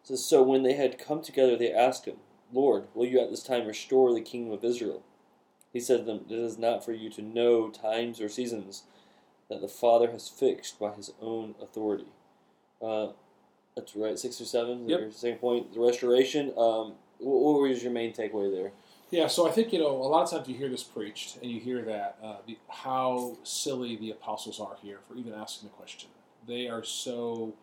says, 0.02 0.24
So 0.24 0.42
when 0.42 0.62
they 0.62 0.74
had 0.74 0.98
come 0.98 1.20
together, 1.22 1.56
they 1.56 1.72
asked 1.72 2.06
him, 2.06 2.16
Lord, 2.52 2.88
will 2.94 3.04
you 3.06 3.20
at 3.20 3.30
this 3.30 3.42
time 3.42 3.66
restore 3.66 4.14
the 4.14 4.20
kingdom 4.22 4.52
of 4.52 4.64
Israel? 4.64 5.02
He 5.72 5.80
said 5.80 5.98
to 5.98 6.04
them, 6.04 6.24
It 6.30 6.38
is 6.38 6.56
not 6.56 6.84
for 6.84 6.92
you 6.92 7.10
to 7.10 7.22
know 7.22 7.68
times 7.68 8.20
or 8.20 8.28
seasons 8.28 8.84
that 9.50 9.60
the 9.60 9.68
Father 9.68 10.10
has 10.12 10.28
fixed 10.28 10.78
by 10.78 10.92
his 10.92 11.12
own 11.20 11.54
authority. 11.60 12.06
Uh, 12.80 13.08
that's 13.78 13.94
right, 13.96 14.18
6 14.18 14.40
or 14.40 14.44
7. 14.44 14.88
Yep. 14.88 15.12
Second 15.12 15.38
point, 15.38 15.72
the 15.72 15.80
restoration. 15.80 16.48
Um, 16.58 16.94
what, 17.18 17.60
was 17.62 17.82
your 17.82 17.92
main 17.92 18.12
takeaway 18.12 18.52
there? 18.54 18.72
Yeah, 19.10 19.26
so 19.26 19.48
I 19.48 19.50
think 19.50 19.72
you 19.72 19.78
know 19.78 19.90
a 19.96 20.08
lot 20.14 20.24
of 20.24 20.30
times 20.30 20.48
you 20.48 20.54
hear 20.54 20.68
this 20.68 20.82
preached, 20.82 21.38
and 21.42 21.50
you 21.50 21.60
hear 21.60 21.82
that 21.82 22.18
uh, 22.22 22.36
the, 22.46 22.58
how 22.68 23.36
silly 23.42 23.96
the 23.96 24.10
apostles 24.10 24.60
are 24.60 24.76
here 24.82 24.98
for 25.08 25.14
even 25.16 25.32
asking 25.32 25.68
the 25.70 25.74
question. 25.74 26.10
They 26.46 26.68
are 26.68 26.84
so 26.84 27.54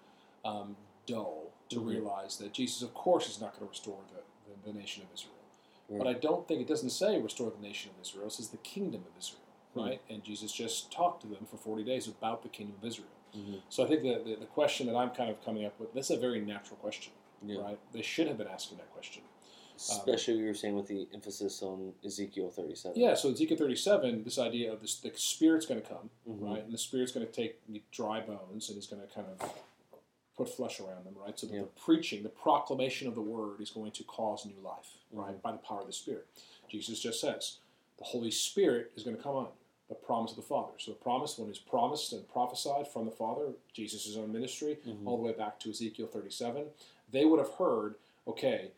um, 0.44 0.76
dull 1.06 1.52
to 1.70 1.78
Mhm. 1.80 1.88
realize 1.90 2.38
that 2.38 2.52
Jesus, 2.54 2.82
of 2.82 2.94
course, 2.94 3.30
is 3.30 3.40
not 3.40 3.52
going 3.54 3.68
to 3.68 3.70
restore 3.70 4.00
the, 4.14 4.22
the, 4.50 4.72
the 4.74 4.80
nation 4.80 5.04
of 5.04 5.10
Israel. 5.14 5.32
Right. 5.90 5.98
But 6.00 6.08
I 6.08 6.14
don't 6.14 6.48
think 6.48 6.62
it 6.62 6.68
doesn't 6.68 6.90
say 6.90 7.22
restore 7.22 7.52
the 7.52 7.62
nation 7.62 7.92
of 7.96 8.02
Israel. 8.02 8.26
It 8.28 8.32
says 8.34 8.50
the 8.50 8.58
kingdom 8.58 9.02
of 9.10 9.18
Israel, 9.20 9.42
Hmm. 9.76 9.80
right? 9.82 10.02
And 10.10 10.24
Jesus 10.24 10.52
just 10.52 10.92
talked 10.92 11.22
to 11.22 11.28
them 11.28 11.46
for 11.50 11.58
forty 11.58 11.84
days 11.84 12.08
about 12.08 12.42
the 12.42 12.50
kingdom 12.50 12.76
of 12.82 12.88
Israel. 12.88 13.10
Mhm. 13.36 13.62
So 13.70 13.84
I 13.84 13.88
think 13.88 14.04
the, 14.04 14.22
the 14.24 14.36
the 14.42 14.46
question 14.46 14.88
that 14.88 14.96
I'm 14.96 15.10
kind 15.12 15.30
of 15.30 15.44
coming 15.44 15.66
up 15.66 15.80
with 15.80 15.94
this 15.94 16.10
is 16.10 16.18
a 16.18 16.20
very 16.20 16.40
natural 16.42 16.78
question, 16.78 17.12
Yeah. 17.46 17.60
right? 17.62 17.80
They 17.92 18.02
should 18.02 18.28
have 18.28 18.38
been 18.38 18.48
asking 18.48 18.78
that 18.78 18.92
question. 18.94 19.24
Especially, 19.78 20.38
we 20.38 20.46
were 20.46 20.54
saying 20.54 20.76
with 20.76 20.88
the 20.88 21.06
emphasis 21.14 21.62
on 21.62 21.94
Ezekiel 22.06 22.50
37. 22.50 22.98
Yeah, 22.98 23.14
so 23.14 23.30
Ezekiel 23.32 23.58
37, 23.58 24.24
this 24.24 24.40
idea 24.40 24.72
of 24.72 24.80
this, 24.82 24.96
the 25.00 25.12
Spirit's 25.16 25.66
going 25.66 25.82
to 25.82 25.88
come, 25.88 26.10
Mhm. 26.28 26.42
right? 26.42 26.64
And 26.64 26.72
the 26.74 26.78
Spirit's 26.78 27.12
going 27.12 27.26
to 27.28 27.32
take 27.32 27.60
dry 27.92 28.22
bones 28.22 28.70
and 28.70 28.76
he's 28.78 28.88
going 28.88 29.02
to 29.06 29.08
kind 29.14 29.28
of 29.28 29.54
put 30.38 30.48
flesh 30.48 30.80
around 30.80 31.04
them, 31.06 31.14
right? 31.18 31.38
So 31.38 31.48
that 31.48 31.54
Yeah. 31.56 31.62
the 31.64 31.68
preaching, 31.68 32.24
the 32.24 32.30
proclamation 32.30 33.08
of 33.10 33.16
the 33.16 33.22
Word 33.22 33.60
is 33.60 33.70
going 33.70 33.92
to 33.92 34.04
cause 34.06 34.46
new 34.46 34.60
life, 34.62 34.98
right? 35.12 35.36
Mhm. 35.36 35.42
By 35.42 35.52
the 35.52 35.58
power 35.58 35.82
of 35.82 35.88
the 35.88 35.94
Spirit. 35.94 36.26
Jesus 36.70 37.00
just 37.02 37.20
says, 37.20 37.58
the 37.98 38.06
Holy 38.06 38.32
Spirit 38.32 38.94
is 38.96 39.04
going 39.04 39.18
to 39.18 39.22
come 39.22 39.36
on 39.36 39.46
you, 39.46 39.52
the 39.90 39.96
promise 39.96 40.32
of 40.32 40.38
the 40.38 40.42
Father. 40.44 40.74
So 40.78 40.92
the 40.92 40.98
promise, 40.98 41.38
when 41.38 41.50
it's 41.50 41.60
promised 41.60 42.12
and 42.14 42.28
prophesied 42.30 42.88
from 42.88 43.06
the 43.06 43.12
Father, 43.12 43.54
Jesus' 43.74 44.16
own 44.18 44.32
ministry, 44.32 44.78
Mhm. 44.86 45.06
all 45.06 45.18
the 45.18 45.24
way 45.24 45.32
back 45.34 45.60
to 45.62 45.70
Ezekiel 45.70 46.08
37, 46.08 46.72
they 47.12 47.26
would 47.26 47.40
have 47.40 47.52
heard, 47.52 47.96
okay, 48.28 48.72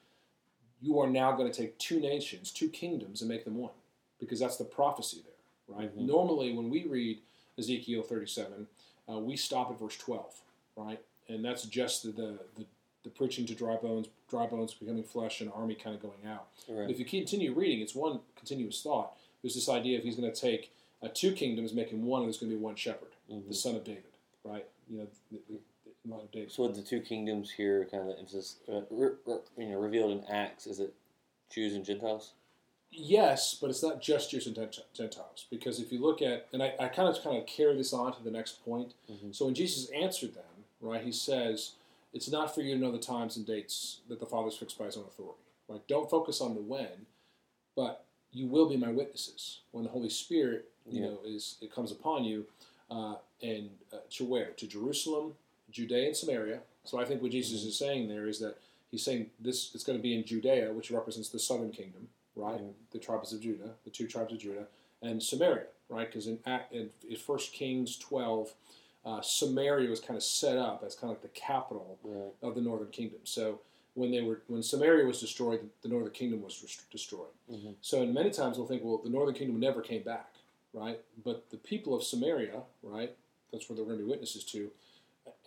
you 0.82 1.00
are 1.00 1.10
now 1.10 1.32
going 1.36 1.50
to 1.52 1.58
take 1.58 1.78
two 1.78 2.00
nations, 2.00 2.52
two 2.52 2.70
kingdoms, 2.70 3.22
and 3.22 3.30
make 3.30 3.46
them 3.46 3.58
one. 3.58 3.72
because 4.20 4.40
that's 4.40 4.58
the 4.58 4.66
prophecy 4.66 5.22
there, 5.24 5.76
right? 5.78 5.96
Mhm. 5.96 6.08
Normally, 6.08 6.52
when 6.52 6.72
we 6.72 6.86
read 6.88 7.22
Ezekiel 7.60 8.02
37, 8.02 8.68
uh, 9.08 9.20
we 9.20 9.38
stop 9.38 9.70
at 9.70 9.78
verse 9.78 9.96
12, 9.96 10.42
right? 10.76 11.00
And 11.28 11.46
that's 11.46 11.66
just 11.66 12.02
the, 12.02 12.10
the, 12.12 12.40
the, 12.56 12.66
the 13.04 13.10
preaching 13.12 13.46
to 13.46 13.54
dry 13.54 13.76
bones, 13.76 14.08
dry 14.28 14.48
bones 14.48 14.74
becoming 14.74 15.04
flesh, 15.04 15.40
and 15.40 15.52
army 15.52 15.76
kind 15.76 15.96
of 15.96 16.02
going 16.02 16.26
out. 16.26 16.48
But 16.66 16.74
Right. 16.74 16.90
if 16.90 16.98
you 16.98 17.06
continue 17.06 17.54
reading, 17.54 17.80
it's 17.80 17.94
one 17.94 18.22
continuous 18.36 18.82
thought. 18.82 19.16
There's 19.44 19.54
this 19.54 19.70
idea 19.70 20.00
of 20.00 20.04
he's 20.04 20.16
going 20.16 20.34
to 20.34 20.42
take 20.42 20.74
uh, 21.04 21.08
two 21.14 21.32
kingdoms, 21.34 21.74
making 21.74 22.04
one, 22.06 22.22
and 22.22 22.28
there's 22.28 22.38
going 22.40 22.52
to 22.52 22.58
be 22.58 22.62
one 22.62 22.76
shepherd, 22.76 23.10
Mhm. 23.32 23.48
the 23.48 23.54
son 23.54 23.76
of 23.76 23.84
David, 23.84 24.04
right? 24.44 24.66
You 24.90 25.00
know, 25.00 25.08
the, 25.32 25.40
the, 25.50 25.60
the 26.06 26.12
line 26.12 26.22
of 26.26 26.32
David. 26.32 26.52
So 26.52 26.64
with 26.64 26.76
the 26.76 26.82
two 26.82 27.02
kingdoms 27.02 27.52
here, 27.52 27.86
kind 27.92 28.10
of 28.10 28.18
emphasis, 28.18 28.58
uh, 28.68 28.82
re, 28.90 29.10
re, 29.26 29.38
you 29.58 29.70
know, 29.70 29.80
revealed 29.80 30.12
in 30.12 30.24
Acts, 30.26 30.66
is 30.68 30.80
it 30.80 30.94
Jews 31.50 31.74
and 31.76 31.86
Gentiles? 31.86 32.34
Yes, 32.92 33.54
but 33.60 33.70
it's 33.70 33.84
not 33.84 34.02
just 34.02 34.32
Jews 34.32 34.48
and 34.48 34.56
Gentiles 34.94 35.46
because 35.50 35.80
if 35.82 35.92
you 35.92 36.00
look 36.00 36.22
at, 36.22 36.48
and 36.54 36.64
I, 36.64 36.74
I 36.80 36.88
kind 36.88 37.10
of 37.10 37.22
kind 37.22 37.38
of 37.38 37.46
carry 37.46 37.76
this 37.76 37.92
on 37.94 38.16
to 38.16 38.24
the 38.24 38.32
next 38.32 38.64
point. 38.64 38.94
Mhm. 39.12 39.36
So 39.36 39.46
when 39.46 39.54
Jesus 39.56 39.90
answered 39.90 40.34
them, 40.34 40.44
right, 40.80 41.04
he 41.04 41.12
says, 41.12 41.74
"It's 42.14 42.30
not 42.30 42.56
for 42.56 42.62
you 42.62 42.76
to 42.76 42.80
know 42.80 42.92
the 42.92 42.98
times 42.98 43.36
and 43.36 43.46
dates 43.46 44.00
that 44.08 44.20
the 44.22 44.26
Father's 44.26 44.56
fixed 44.56 44.78
by 44.80 44.86
His 44.86 44.96
own 44.98 45.04
authority. 45.04 45.42
Right? 45.68 45.86
Don't 45.88 46.10
focus 46.10 46.40
on 46.40 46.56
the 46.56 46.62
when, 46.62 47.06
but 47.76 48.06
you 48.32 48.48
will 48.48 48.68
be 48.70 48.78
my 48.78 48.90
witnesses 48.92 49.62
when 49.72 49.84
the 49.84 49.90
Holy 49.90 50.10
Spirit, 50.10 50.70
you 50.90 51.02
Yeah. 51.02 51.08
know, 51.10 51.20
is 51.26 51.58
it 51.62 51.72
comes 51.72 51.92
upon 51.92 52.24
you, 52.24 52.46
uh, 52.90 53.16
and 53.42 53.70
uh, 53.92 53.98
to 54.12 54.26
where 54.26 54.52
to 54.52 54.68
Jerusalem, 54.68 55.36
Judea, 55.72 56.08
and 56.08 56.16
Samaria. 56.18 56.62
So 56.86 57.00
I 57.00 57.06
think 57.06 57.22
what 57.22 57.32
Jesus 57.32 57.64
is 57.64 57.78
saying 57.78 58.08
there 58.08 58.28
is 58.28 58.40
that 58.40 58.58
he's 58.92 59.04
saying 59.04 59.30
this 59.40 59.74
it's 59.76 59.84
going 59.84 59.98
to 59.98 60.04
be 60.04 60.16
in 60.16 60.24
Judea, 60.24 60.72
which 60.74 60.92
represents 60.92 61.30
the 61.30 61.40
southern 61.40 61.72
kingdom, 61.72 62.10
right? 62.36 62.60
Mhm. 62.62 62.74
The 62.92 63.00
tribes 63.00 63.34
of 63.34 63.42
Judah, 63.42 63.76
the 63.84 63.90
two 63.90 64.08
tribes 64.08 64.32
of 64.34 64.40
Judah, 64.40 64.68
and 65.02 65.22
Samaria, 65.22 65.68
right? 65.90 66.08
Because 66.08 66.28
in, 66.28 66.40
Act- 66.46 66.74
in 66.74 66.92
in 67.08 67.16
First 67.18 67.52
Kings 67.54 67.98
twelve, 67.98 68.54
uh, 69.06 69.22
Samaria 69.22 69.90
was 69.90 70.00
kind 70.00 70.18
of 70.18 70.24
set 70.24 70.58
up 70.58 70.84
as 70.84 70.96
kind 70.96 71.12
of 71.12 71.18
like 71.18 71.22
the 71.22 71.40
capital 71.40 71.98
Right. 72.04 72.34
of 72.42 72.56
the 72.56 72.62
northern 72.62 72.90
kingdom. 72.92 73.20
So 73.26 73.60
when 73.98 74.12
they 74.12 74.22
were 74.22 74.42
when 74.48 74.62
Samaria 74.62 75.06
was 75.06 75.20
destroyed, 75.20 75.60
the 75.82 75.90
northern 75.90 76.12
kingdom 76.14 76.42
was 76.44 76.62
rest- 76.62 76.90
destroyed. 76.92 77.34
Mhm. 77.52 77.74
So 77.82 78.04
and 78.04 78.14
many 78.14 78.30
times 78.30 78.58
we'll 78.58 78.68
think, 78.68 78.84
well, 78.84 79.00
the 79.00 79.10
northern 79.10 79.34
kingdom 79.34 79.60
never 79.60 79.82
came 79.82 80.04
back, 80.04 80.36
right? 80.72 81.00
But 81.26 81.50
the 81.50 81.58
people 81.58 81.96
of 81.96 82.04
Samaria, 82.04 82.62
right? 82.84 83.12
That's 83.52 83.68
where 83.68 83.76
they're 83.76 83.86
going 83.86 83.98
to 83.98 84.04
be 84.06 84.10
witnesses 84.10 84.44
to, 84.54 84.70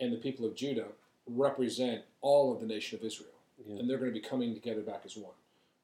and 0.01 0.11
the 0.11 0.17
people 0.17 0.45
of 0.45 0.53
Judah 0.55 0.89
represent 1.27 2.03
all 2.21 2.51
of 2.53 2.59
the 2.59 2.67
nation 2.67 2.99
of 2.99 3.05
Israel 3.05 3.29
Yeah. 3.65 3.77
and 3.79 3.89
they're 3.89 3.97
going 4.03 4.11
to 4.13 4.19
be 4.19 4.25
coming 4.33 4.53
together 4.53 4.81
back 4.81 5.03
as 5.05 5.15
one, 5.15 5.35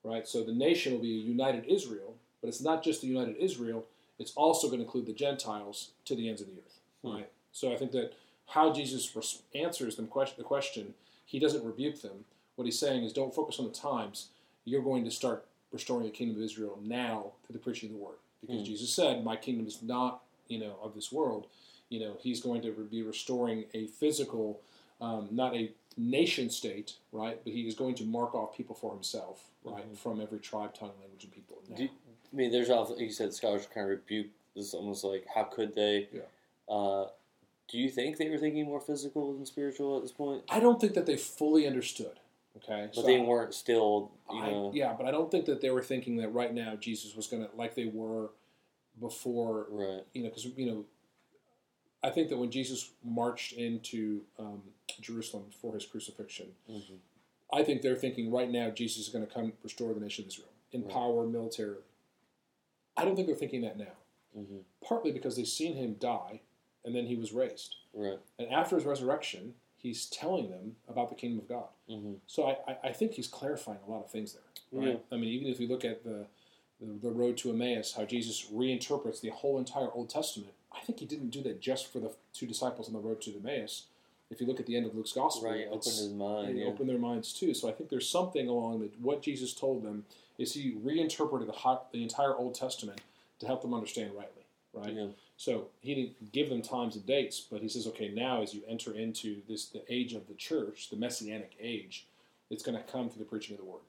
right? 0.04 0.28
So 0.28 0.44
the 0.44 0.52
nation 0.54 0.92
will 0.92 1.00
be 1.00 1.14
a 1.16 1.24
united 1.38 1.66
Israel, 1.68 2.16
but 2.42 2.50
it's 2.50 2.62
not 2.62 2.84
just 2.84 3.00
the 3.02 3.08
united 3.08 3.38
Israel; 3.38 3.86
it's 4.20 4.34
also 4.36 4.68
going 4.68 4.80
to 4.80 4.86
include 4.86 5.06
the 5.06 5.14
Gentiles 5.14 5.92
to 6.06 6.16
the 6.16 6.28
ends 6.28 6.42
of 6.42 6.48
the 6.48 6.58
earth, 6.62 6.80
Hmm. 7.04 7.12
right? 7.16 7.30
So 7.54 7.72
I 7.72 7.78
think 7.78 7.92
that 7.94 8.14
how 8.48 8.74
Jesus 8.74 9.04
answers 9.56 9.96
them 9.96 10.08
question, 10.08 10.36
the 10.38 10.44
question, 10.44 10.96
he 11.26 11.40
doesn't 11.40 11.64
rebuke 11.64 12.02
them. 12.02 12.26
What 12.58 12.66
he's 12.66 12.78
saying 12.80 13.04
is, 13.04 13.14
don't 13.14 13.34
focus 13.34 13.60
on 13.60 13.66
the 13.68 13.72
times. 13.72 14.30
You're 14.66 14.82
going 14.82 15.06
to 15.06 15.12
start 15.12 15.46
restoring 15.72 16.06
the 16.06 16.10
kingdom 16.12 16.38
of 16.38 16.42
Israel 16.44 16.80
now 16.82 17.34
through 17.46 17.54
the 17.54 17.60
preaching 17.60 17.90
of 17.92 17.96
the 17.96 18.02
word, 18.04 18.18
because 18.42 18.58
Hmm. 18.60 18.64
Jesus 18.66 18.90
said, 18.92 19.24
"My 19.24 19.36
kingdom 19.36 19.68
is 19.68 19.82
not, 19.84 20.24
you 20.48 20.58
know, 20.58 20.76
of 20.82 20.96
this 20.96 21.12
world." 21.12 21.46
You 21.90 22.00
know, 22.00 22.18
he's 22.20 22.42
going 22.42 22.64
to 22.64 22.72
be 22.72 23.04
restoring 23.04 23.66
a 23.76 23.86
physical, 23.86 24.60
um, 25.00 25.30
not 25.32 25.56
a 25.56 25.72
nation 25.98 26.50
state, 26.50 26.96
right? 27.12 27.40
But 27.44 27.54
he 27.54 27.68
is 27.68 27.76
going 27.76 27.94
to 27.96 28.04
mark 28.06 28.34
off 28.34 28.58
people 28.58 28.76
for 28.76 28.92
himself, 28.92 29.52
right, 29.64 29.86
Mhm. 29.90 29.96
from 29.96 30.20
every 30.20 30.40
tribe, 30.40 30.74
tongue, 30.74 30.94
language, 31.00 31.24
and 31.26 31.32
people. 31.32 31.58
now. 31.70 31.76
Do 31.76 31.84
you- 31.84 31.90
I 32.34 32.36
mean, 32.36 32.52
there's 32.52 32.70
also, 32.72 32.98
you 32.98 33.12
said, 33.12 33.34
scholars 33.36 33.68
kind 33.68 33.84
of 33.86 33.90
rebuke 33.92 34.28
this, 34.56 34.74
almost 34.74 35.04
like, 35.04 35.26
how 35.28 35.44
could 35.44 35.76
they? 35.76 36.10
Yeah. 36.12 36.22
Uh, 36.68 37.10
do 37.68 37.78
you 37.78 37.90
think 37.90 38.18
they 38.18 38.30
were 38.30 38.38
thinking 38.38 38.66
more 38.66 38.80
physical 38.82 39.32
than 39.34 39.46
spiritual 39.46 39.98
at 39.98 40.02
this 40.04 40.12
point? 40.12 40.44
I 40.50 40.60
don't 40.60 40.80
think 40.82 40.94
that 40.96 41.06
they 41.06 41.18
fully 41.18 41.68
understood. 41.68 42.20
Okay, 42.64 42.90
But 42.96 43.06
they 43.06 43.20
weren't 43.20 43.54
still, 43.54 44.12
you 44.32 44.40
I- 44.42 44.50
know, 44.52 44.72
yeah, 44.74 44.94
but 44.94 45.06
I 45.06 45.12
don't 45.12 45.30
think 45.32 45.46
that 45.46 45.62
they 45.62 45.70
were 45.70 45.82
thinking 45.84 46.18
that 46.18 46.30
right 46.30 46.54
now 46.54 46.76
Jesus 46.76 47.16
was 47.16 47.28
going 47.28 47.44
to 47.48 47.56
like 47.56 47.76
they 47.76 47.86
were 47.86 48.30
before. 49.00 49.68
right. 49.70 50.04
You 50.14 50.24
know, 50.24 50.30
because 50.30 50.46
you 50.46 50.66
know, 50.66 50.86
I 52.04 52.10
think 52.10 52.30
that 52.30 52.38
when 52.38 52.52
Jesus 52.52 52.92
marched 53.04 53.54
into 53.54 54.22
um, 54.40 54.62
Jerusalem 55.02 55.46
for 55.62 55.74
his 55.74 55.86
crucifixion, 55.86 56.48
hmm 56.68 56.96
I 57.54 57.64
think 57.64 57.82
they're 57.82 57.96
thinking 57.96 58.30
right 58.30 58.52
now 58.52 58.70
Jesus 58.72 59.04
is 59.04 59.10
going 59.10 59.26
to 59.26 59.34
come 59.34 59.54
restore 59.64 59.94
the 59.94 60.02
nation 60.02 60.26
of 60.26 60.30
Israel 60.30 60.50
in 60.74 60.82
Right. 60.84 60.92
power 60.92 61.26
militarily. 61.26 61.84
I 62.98 63.06
don't 63.06 63.16
think 63.16 63.28
they're 63.28 63.38
thinking 63.38 63.62
that 63.62 63.78
now. 63.78 63.96
hmm 64.36 64.58
partly 64.86 65.12
because 65.12 65.36
they've 65.36 65.48
seen 65.48 65.76
him 65.76 65.96
die 66.00 66.40
and 66.86 66.94
then 66.96 67.06
he 67.08 67.16
was 67.16 67.32
raised. 67.34 67.76
Right. 67.94 68.20
And 68.40 68.50
after 68.52 68.76
his 68.76 68.86
resurrection, 68.86 69.54
he's 69.78 70.06
telling 70.08 70.50
them 70.50 70.76
about 70.90 71.10
the 71.10 71.16
kingdom 71.16 71.40
of 71.40 71.48
God. 71.48 71.68
hmm 71.90 72.14
So 72.28 72.48
I, 72.68 72.78
I, 72.84 72.92
think 72.92 73.14
he's 73.14 73.28
clarifying 73.28 73.80
a 73.88 73.92
lot 73.92 74.04
of 74.04 74.12
things 74.12 74.34
there. 74.34 74.82
Right? 74.82 75.02
I 75.12 75.16
mean, 75.16 75.30
even 75.30 75.48
if 75.48 75.60
you 75.60 75.68
look 75.68 75.86
at 75.86 76.04
the, 76.04 76.26
the 76.82 76.88
the 77.02 77.12
road 77.12 77.38
to 77.38 77.50
Emmaus, 77.52 77.94
how 77.94 78.06
Jesus 78.06 78.48
reinterprets 78.54 79.22
the 79.22 79.30
whole 79.30 79.58
entire 79.58 79.90
Old 79.94 80.10
Testament, 80.10 80.52
I 80.76 80.80
think 80.82 81.00
he 81.00 81.06
didn't 81.06 81.30
do 81.30 81.42
that 81.44 81.62
just 81.62 81.92
for 81.92 82.00
the 82.00 82.12
two 82.34 82.46
disciples 82.48 82.88
on 82.88 82.94
the 82.94 83.00
road 83.00 83.22
to 83.22 83.34
Emmaus. 83.36 83.86
If 84.30 84.42
you 84.42 84.48
look 84.48 84.60
at 84.60 84.66
the 84.66 84.76
end 84.76 84.86
of 84.86 84.94
Luke's 84.94 85.14
gospel, 85.14 85.50
Right. 85.50 85.66
Opened 85.68 85.84
his 85.86 86.10
mind. 86.10 86.58
Yeah. 86.58 86.66
open 86.66 86.86
their 86.88 86.98
minds 86.98 87.32
too. 87.32 87.54
So 87.54 87.70
I 87.70 87.72
think 87.72 87.90
there's 87.90 88.10
something 88.10 88.48
along 88.50 88.82
that 88.82 89.00
what 89.00 89.22
Jesus 89.22 89.54
told 89.54 89.84
them 89.84 90.06
is 90.38 90.54
he 90.54 90.76
reinterpreted 90.84 91.48
the, 91.48 91.80
the 91.94 92.04
entire 92.04 92.36
Old 92.36 92.54
Testament 92.54 93.00
to 93.40 93.46
help 93.46 93.62
them 93.62 93.74
understand 93.74 94.12
rightly, 94.14 94.44
right? 94.74 94.94
Yeah. 94.94 95.08
So 95.38 95.67
he 95.82 95.94
didn't 95.94 96.32
give 96.32 96.50
them 96.50 96.63
times 96.63 96.96
and 96.96 97.06
dates, 97.06 97.39
but 97.39 97.62
he 97.62 97.70
says, 97.70 97.86
okay, 97.88 98.10
now 98.10 98.41
as 98.41 98.56
you 98.56 98.63
enter 98.67 98.94
into 98.94 99.38
this 99.48 99.67
the 99.67 99.84
age 99.88 100.13
of 100.13 100.27
the 100.27 100.34
church, 100.34 100.89
the 100.89 100.98
messianic 100.98 101.56
age, 101.62 102.08
it's 102.50 102.63
going 102.63 102.75
to 102.75 102.84
come 102.84 103.10
through 103.10 103.20
the 103.20 103.29
preaching 103.29 103.56
of 103.56 103.62
the 103.62 103.65
word. 103.65 103.82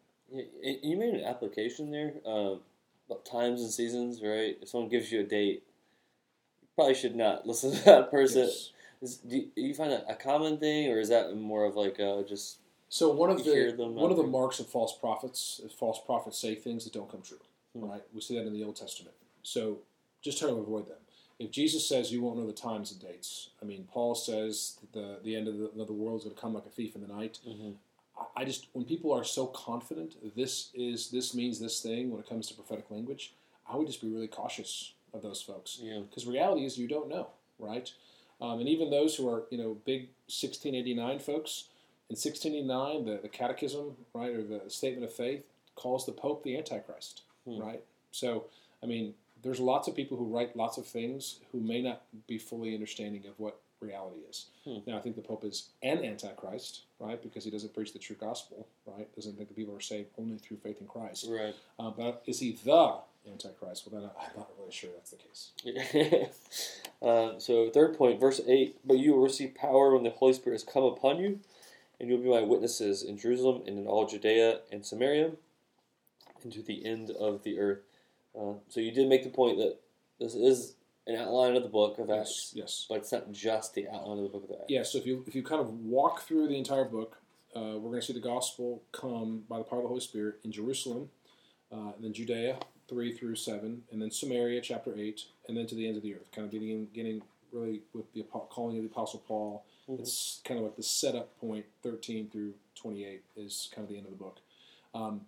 You 0.62 0.96
made 0.98 1.14
an 1.14 1.24
application 1.24 1.90
there 1.90 2.12
um, 2.26 2.60
about 3.08 3.24
times 3.24 3.62
and 3.62 3.70
seasons, 3.70 4.20
right? 4.22 4.58
If 4.60 4.68
someone 4.68 4.90
gives 4.90 5.10
you 5.10 5.20
a 5.20 5.24
date, 5.24 5.62
you 6.60 6.68
probably 6.74 6.94
should 6.94 7.16
not 7.16 7.46
listen 7.46 7.72
to 7.72 7.84
that 7.86 8.10
person. 8.10 8.42
Yes. 8.42 8.70
Is, 9.00 9.16
do, 9.16 9.36
you, 9.36 9.48
do 9.54 9.62
you 9.62 9.74
find 9.74 9.92
that 9.92 10.04
a 10.06 10.14
common 10.14 10.58
thing, 10.58 10.90
or 10.90 10.98
is 10.98 11.08
that 11.08 11.34
more 11.34 11.64
of 11.64 11.76
like 11.76 11.98
uh, 11.98 12.22
just 12.24 12.58
So 12.90 13.10
one 13.10 13.30
of 13.30 13.42
the 13.44 13.74
one 13.76 14.10
of 14.10 14.16
the 14.18 14.24
marks 14.24 14.60
of 14.60 14.66
false 14.66 14.94
prophets 14.98 15.60
is 15.64 15.72
false 15.72 16.00
prophets 16.04 16.36
say 16.36 16.56
things 16.56 16.84
that 16.84 16.92
don't 16.92 17.10
come 17.10 17.22
true. 17.22 17.38
Hmm. 17.74 17.84
Right? 17.84 18.02
We 18.12 18.20
see 18.20 18.36
that 18.36 18.46
in 18.46 18.52
the 18.52 18.64
Old 18.64 18.76
Testament. 18.76 19.14
So 19.42 19.78
just 20.20 20.38
try 20.38 20.50
to 20.50 20.56
avoid 20.56 20.88
them. 20.88 20.96
If 21.38 21.50
Jesus 21.52 21.88
says 21.88 22.10
you 22.12 22.20
won't 22.22 22.36
know 22.38 22.46
the 22.46 22.52
times 22.52 22.90
and 22.90 23.00
dates, 23.00 23.50
I 23.62 23.64
mean, 23.64 23.86
Paul 23.92 24.14
says 24.14 24.78
the 24.92 25.18
the 25.22 25.36
end 25.36 25.46
of 25.48 25.56
the, 25.58 25.84
the 25.84 25.92
world 25.92 26.18
is 26.20 26.24
going 26.24 26.34
to 26.34 26.40
come 26.40 26.54
like 26.54 26.66
a 26.66 26.70
thief 26.70 26.94
in 26.96 27.00
the 27.02 27.08
night. 27.08 27.38
Mhm. 27.46 27.74
I- 28.18 28.42
I 28.42 28.44
just 28.44 28.66
when 28.72 28.84
people 28.84 29.12
are 29.12 29.24
so 29.24 29.46
confident 29.46 30.16
this 30.34 30.70
is 30.74 31.10
this 31.10 31.34
means 31.34 31.58
this 31.60 31.80
thing 31.80 32.10
when 32.10 32.20
it 32.20 32.28
comes 32.28 32.48
to 32.48 32.54
prophetic 32.54 32.90
language, 32.90 33.32
I 33.68 33.76
would 33.76 33.86
just 33.86 34.00
be 34.00 34.08
really 34.08 34.26
cautious 34.28 34.92
of 35.14 35.22
those 35.22 35.40
folks 35.40 35.78
yeah, 35.80 36.00
because 36.00 36.26
reality 36.26 36.64
is 36.66 36.76
you 36.76 36.86
don't 36.88 37.08
know, 37.08 37.28
right? 37.58 37.90
Um, 38.40 38.60
and 38.60 38.68
even 38.68 38.90
those 38.90 39.14
who 39.16 39.28
are 39.28 39.44
you 39.50 39.58
know 39.58 39.74
big 39.84 40.08
1689 40.26 41.18
folks 41.20 41.68
in 42.10 42.16
1689 42.16 43.04
the, 43.04 43.18
the 43.22 43.28
Catechism 43.28 43.96
right 44.14 44.34
or 44.34 44.42
the 44.42 44.62
Statement 44.68 45.04
of 45.04 45.12
Faith 45.12 45.44
calls 45.76 46.04
the 46.04 46.12
Pope 46.12 46.42
the 46.42 46.56
Antichrist, 46.56 47.22
Hmm. 47.44 47.58
right? 47.60 47.84
So 48.10 48.44
I 48.82 48.86
mean, 48.86 49.14
there's 49.42 49.60
lots 49.60 49.88
of 49.88 49.94
people 49.94 50.16
who 50.16 50.24
write 50.24 50.56
lots 50.56 50.78
of 50.78 50.86
things 50.86 51.40
who 51.52 51.60
may 51.60 51.82
not 51.82 52.02
be 52.26 52.38
fully 52.38 52.74
understanding 52.74 53.24
of 53.26 53.38
what 53.38 53.60
reality 53.80 54.20
is. 54.28 54.46
Hmm. 54.64 54.78
Now 54.86 54.98
I 54.98 55.00
think 55.00 55.16
the 55.16 55.22
Pope 55.22 55.44
is 55.44 55.68
an 55.82 56.04
Antichrist, 56.04 56.82
right? 56.98 57.22
Because 57.22 57.44
he 57.44 57.50
doesn't 57.50 57.74
preach 57.74 57.92
the 57.92 57.98
true 57.98 58.16
gospel, 58.18 58.66
right? 58.86 59.12
Doesn't 59.14 59.36
think 59.36 59.48
that 59.48 59.56
people 59.56 59.76
are 59.76 59.80
saved 59.80 60.08
only 60.18 60.38
through 60.38 60.58
faith 60.58 60.80
in 60.80 60.86
Christ. 60.86 61.26
right. 61.28 61.54
Uh, 61.78 61.90
but 61.90 62.22
is 62.26 62.40
he 62.40 62.58
the 62.64 62.96
Antichrist? 63.30 63.86
Well, 63.86 64.00
then 64.00 64.10
I'm 64.18 64.36
not 64.36 64.50
really 64.58 64.72
sure 64.72 64.90
that's 64.94 65.10
the 65.10 65.16
case. 65.16 66.80
uh, 67.02 67.38
so 67.38 67.70
third 67.70 67.96
point, 67.96 68.20
verse 68.20 68.40
eight. 68.46 68.78
But 68.84 68.98
you 68.98 69.12
will 69.12 69.22
receive 69.22 69.54
power 69.54 69.94
when 69.94 70.02
the 70.02 70.10
Holy 70.10 70.32
Spirit 70.32 70.54
has 70.54 70.64
come 70.64 70.84
upon 70.84 71.18
you, 71.18 71.40
and 72.00 72.08
you'll 72.08 72.22
be 72.22 72.30
my 72.30 72.42
witnesses 72.42 73.02
in 73.02 73.18
Jerusalem 73.18 73.62
and 73.66 73.78
in 73.78 73.86
all 73.86 74.06
Judea 74.06 74.60
and 74.72 74.84
Samaria, 74.84 75.32
and 76.42 76.52
to 76.52 76.62
the 76.62 76.84
end 76.84 77.10
of 77.10 77.44
the 77.44 77.58
earth. 77.58 77.80
Uh, 78.38 78.54
so 78.68 78.80
you 78.80 78.90
did 78.92 79.08
make 79.08 79.22
the 79.24 79.30
point 79.30 79.58
that 79.58 79.76
this 80.20 80.34
is 80.34 80.74
an 81.06 81.16
outline 81.16 81.56
of 81.56 81.62
the 81.62 81.68
book 81.68 81.98
of 81.98 82.10
Acts, 82.10 82.52
Yes, 82.54 82.54
yes. 82.54 82.86
but 82.88 82.98
it's 82.98 83.12
not 83.12 83.30
just 83.32 83.74
the 83.74 83.88
outline 83.88 84.18
of 84.18 84.24
the 84.24 84.28
book 84.30 84.44
of 84.44 84.50
Acts. 84.50 84.64
Yeah, 84.68 84.82
so 84.82 84.98
if 84.98 85.06
you 85.06 85.24
if 85.26 85.34
you 85.34 85.42
kind 85.42 85.60
of 85.60 85.70
walk 85.80 86.22
through 86.22 86.48
the 86.48 86.58
entire 86.58 86.84
book, 86.84 87.16
uh, 87.56 87.76
we're 87.78 87.90
going 87.90 88.00
to 88.00 88.06
see 88.06 88.12
the 88.12 88.20
gospel 88.20 88.82
come 88.92 89.44
by 89.48 89.58
the 89.58 89.64
power 89.64 89.78
of 89.78 89.84
the 89.84 89.88
Holy 89.88 90.00
Spirit 90.00 90.36
in 90.44 90.52
Jerusalem, 90.52 91.08
uh, 91.72 91.92
and 91.96 92.04
then 92.04 92.12
Judea 92.12 92.58
three 92.88 93.12
through 93.12 93.36
seven, 93.36 93.82
and 93.92 94.00
then 94.00 94.10
Samaria 94.10 94.60
chapter 94.62 94.94
eight, 94.96 95.22
and 95.48 95.56
then 95.56 95.66
to 95.66 95.74
the 95.74 95.86
ends 95.86 95.96
of 95.98 96.02
the 96.02 96.14
earth. 96.14 96.30
Kind 96.34 96.44
of 96.46 96.50
beginning 96.50 96.88
getting 96.94 97.22
really 97.52 97.80
with 97.94 98.12
the 98.12 98.22
calling 98.22 98.76
of 98.76 98.82
the 98.84 98.90
Apostle 98.90 99.22
Paul. 99.26 99.64
Mhm. 99.88 100.00
It's 100.00 100.40
kind 100.44 100.58
of 100.58 100.64
like 100.64 100.76
the 100.76 100.82
setup 100.82 101.38
point 101.40 101.64
thirteen 101.82 102.28
through 102.28 102.54
twenty 102.74 103.04
eight 103.06 103.22
is 103.36 103.70
kind 103.74 103.84
of 103.84 103.88
the 103.88 103.96
end 103.96 104.06
of 104.06 104.12
the 104.12 104.18
book. 104.22 104.38
Um, 104.94 105.22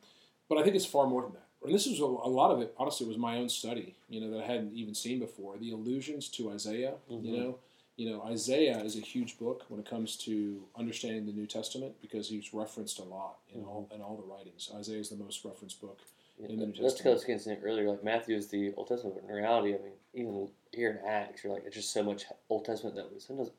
but 0.48 0.58
I 0.58 0.62
think 0.62 0.76
it's 0.76 0.84
far 0.86 1.06
more 1.06 1.22
than 1.22 1.32
that. 1.32 1.46
And 1.64 1.74
this 1.74 1.86
was 1.86 2.00
a, 2.00 2.04
a 2.04 2.30
lot 2.30 2.50
of 2.50 2.60
it. 2.60 2.74
Honestly, 2.78 3.06
was 3.06 3.18
my 3.18 3.36
own 3.36 3.48
study. 3.48 3.94
You 4.08 4.20
know 4.20 4.30
that 4.30 4.44
I 4.44 4.46
hadn't 4.46 4.74
even 4.74 4.94
seen 4.94 5.18
before. 5.18 5.56
The 5.58 5.72
allusions 5.72 6.28
to 6.30 6.50
Isaiah. 6.50 6.94
Mhm. 7.10 7.24
You 7.24 7.36
know, 7.36 7.58
you 7.96 8.10
know 8.10 8.22
Isaiah 8.22 8.78
is 8.78 8.96
a 8.96 9.00
huge 9.00 9.38
book 9.38 9.64
when 9.68 9.80
it 9.80 9.88
comes 9.88 10.16
to 10.18 10.62
understanding 10.76 11.26
the 11.26 11.32
New 11.32 11.46
Testament 11.46 11.94
because 12.00 12.28
he's 12.28 12.54
referenced 12.54 12.98
a 12.98 13.04
lot 13.04 13.38
in 13.54 13.62
all 13.64 13.88
in 13.94 14.00
all 14.00 14.16
the 14.16 14.32
writings. 14.32 14.70
Isaiah 14.74 15.00
is 15.00 15.10
the 15.10 15.16
most 15.16 15.44
referenced 15.44 15.80
book. 15.80 15.98
Yeah, 16.38 16.48
in 16.48 16.58
the 16.58 16.66
New 16.66 16.72
that's 16.72 16.94
Testament. 16.94 17.28
I 17.28 17.32
was 17.34 17.44
saying 17.44 17.58
earlier, 17.62 17.90
like 17.90 18.02
Matthew 18.02 18.36
is 18.36 18.48
the 18.48 18.72
Old 18.76 18.88
Testament, 18.88 19.16
but 19.20 19.28
in 19.28 19.34
reality, 19.34 19.74
I 19.74 19.78
mean, 19.78 19.92
even 20.14 20.48
here 20.72 20.90
in 20.90 21.06
Acts, 21.06 21.44
you're 21.44 21.52
like, 21.52 21.64
it's 21.66 21.76
just 21.76 21.92
so 21.92 22.02
much 22.02 22.24
Old 22.48 22.64
Testament 22.64 22.96
that 22.96 23.12
was 23.12 23.24
sometimes 23.24 23.50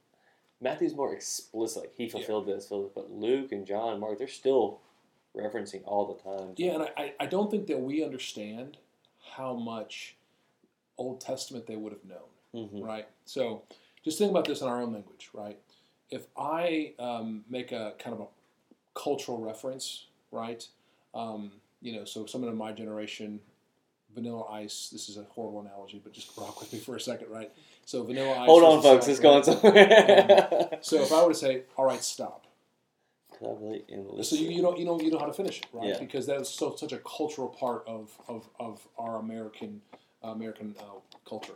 Matthew's 0.62 0.96
more 0.96 1.14
explicit, 1.14 1.82
like 1.84 1.94
he 1.96 2.08
fulfilled 2.08 2.48
this, 2.48 2.68
this, 2.68 2.90
but 2.94 3.12
Luke 3.12 3.52
and 3.52 3.66
John 3.66 3.92
and 3.94 4.00
Mark, 4.00 4.18
they're 4.20 4.28
still 4.28 4.80
referencing 5.36 5.82
all 5.86 6.06
the 6.14 6.22
time. 6.38 6.54
Yeah, 6.58 6.74
and 6.74 6.84
I, 6.98 7.14
I- 7.20 7.26
don't 7.26 7.50
think 7.50 7.68
that 7.68 7.80
we 7.80 8.04
understand 8.04 8.78
how 9.36 9.54
much 9.54 10.16
Old 10.98 11.22
Testament 11.22 11.68
they 11.68 11.76
would 11.76 11.94
have 11.94 12.04
known. 12.06 12.68
hmm 12.70 12.84
right? 12.84 13.08
So 13.26 13.64
just 14.04 14.18
think 14.18 14.32
about 14.32 14.46
this 14.46 14.62
in 14.62 14.68
our 14.68 14.82
own 14.82 14.94
language, 14.94 15.30
right? 15.34 15.58
If 16.10 16.28
I 16.38 16.94
um, 17.00 17.46
make 17.50 17.72
a 17.72 17.94
kind 18.00 18.14
of 18.14 18.22
a 18.22 18.28
cultural 19.00 19.40
reference, 19.40 20.08
right? 20.32 20.68
Um, 21.16 21.54
you 21.82 21.94
know, 21.94 22.04
so 22.06 22.26
someone 22.26 22.52
in 22.52 22.58
my 22.58 22.72
generation, 22.74 23.40
Vanilla 24.14 24.44
Ice. 24.52 24.90
This 24.92 25.08
is 25.08 25.16
a 25.18 25.24
horrible 25.24 25.62
analogy, 25.62 26.02
but 26.04 26.12
just 26.12 26.36
rock 26.38 26.60
with 26.60 26.74
me 26.74 26.80
for 26.80 26.98
a 26.98 27.00
second, 27.00 27.30
right? 27.30 27.50
So 27.86 28.04
Vanilla 28.04 28.40
Ice. 28.40 28.48
Hold 28.50 28.64
on, 28.64 28.82
folks, 28.82 29.08
it's 29.08 29.20
going 29.22 29.38
right? 29.38 29.46
somewhere. 29.62 30.78
So 30.82 31.02
if 31.02 31.14
I 31.14 31.24
were 31.24 31.30
to 31.30 31.36
say, 31.36 31.64
"All 31.78 31.86
right, 31.86 32.04
stop," 32.04 32.46
Collaborate 33.46 33.86
and 33.90 34.24
so 34.24 34.36
you, 34.36 34.50
you 34.50 34.62
don't 34.62 34.78
you 34.78 34.86
know 34.86 35.00
you 35.02 35.10
know 35.10 35.18
how 35.18 35.26
to 35.26 35.34
finish 35.34 35.60
it, 35.62 35.66
right? 35.74 35.88
Yeah. 35.90 36.00
Because 36.00 36.28
that's 36.28 36.48
so 36.50 36.76
such 36.76 36.92
a 36.92 37.00
cultural 37.00 37.48
part 37.48 37.84
of 37.88 38.12
of, 38.28 38.48
of 38.60 38.88
our 39.00 39.18
American 39.18 39.82
American 40.22 40.76
uh, 40.80 41.00
culture. 41.28 41.54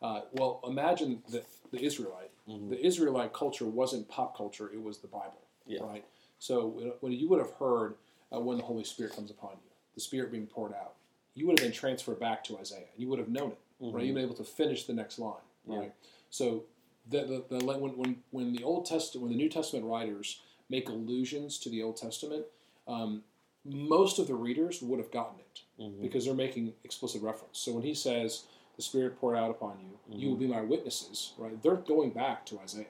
Uh, 0.00 0.22
well, 0.32 0.60
imagine 0.66 1.22
the 1.30 1.42
the 1.72 1.82
Israelite. 1.82 2.30
Mhm. 2.48 2.70
The 2.70 2.84
Israelite 2.86 3.34
culture 3.34 3.66
wasn't 3.66 4.08
pop 4.08 4.34
culture; 4.36 4.70
it 4.72 4.80
was 4.82 4.98
the 4.98 5.08
Bible, 5.08 5.42
Yeah. 5.66 5.80
right? 5.82 6.04
So 6.38 6.68
when- 7.00 7.12
you 7.12 7.28
would 7.28 7.40
have 7.40 7.50
heard 7.52 7.96
uh, 8.34 8.40
when 8.40 8.56
the 8.56 8.64
Holy 8.64 8.84
Spirit 8.84 9.12
comes 9.12 9.30
upon 9.30 9.50
you, 9.62 9.70
the 9.94 10.00
Spirit 10.00 10.30
being 10.32 10.46
poured 10.46 10.72
out, 10.72 10.94
you 11.34 11.46
would 11.46 11.58
have 11.58 11.66
been 11.66 11.72
transferred 11.76 12.18
back 12.18 12.44
to 12.44 12.56
Isaiah, 12.58 12.86
and 12.92 13.02
you 13.02 13.08
would 13.08 13.18
have 13.18 13.28
known 13.28 13.50
it, 13.52 13.58
right? 13.80 13.92
Mhm. 14.02 14.06
You've 14.06 14.14
been 14.14 14.24
able 14.24 14.36
to 14.36 14.44
finish 14.44 14.84
the 14.86 14.94
next 14.94 15.18
line, 15.18 15.44
Yeah. 15.68 15.78
right? 15.80 15.94
So 16.30 16.64
the, 17.10 17.44
the, 17.50 17.58
the 17.58 17.64
when, 17.66 17.94
when 17.98 18.22
when 18.30 18.52
the 18.54 18.64
Old 18.64 18.86
Testament 18.86 19.22
when 19.24 19.32
the 19.32 19.36
New 19.44 19.50
Testament 19.50 19.84
writers 19.84 20.40
make 20.68 20.88
allusions 20.88 21.58
to 21.60 21.70
the 21.70 21.82
Old 21.82 21.96
Testament, 21.96 22.44
um, 22.88 23.22
most 23.64 24.18
of 24.18 24.26
the 24.28 24.34
readers 24.34 24.80
would 24.82 24.98
have 24.98 25.10
gotten 25.10 25.40
it 25.40 25.62
Mhm. 25.80 26.00
because 26.00 26.24
they're 26.24 26.34
making 26.34 26.74
explicit 26.84 27.22
reference. 27.22 27.58
So 27.58 27.72
when 27.72 27.82
he 27.82 27.94
says, 27.94 28.44
"The 28.76 28.82
Spirit 28.82 29.18
poured 29.18 29.36
out 29.36 29.50
upon 29.50 29.80
you, 29.80 29.98
you 30.16 30.28
will 30.28 30.36
be 30.36 30.46
my 30.46 30.60
witnesses," 30.60 31.32
right? 31.38 31.60
They're 31.62 31.76
going 31.76 32.10
back 32.10 32.46
to 32.46 32.58
Isaiah, 32.60 32.86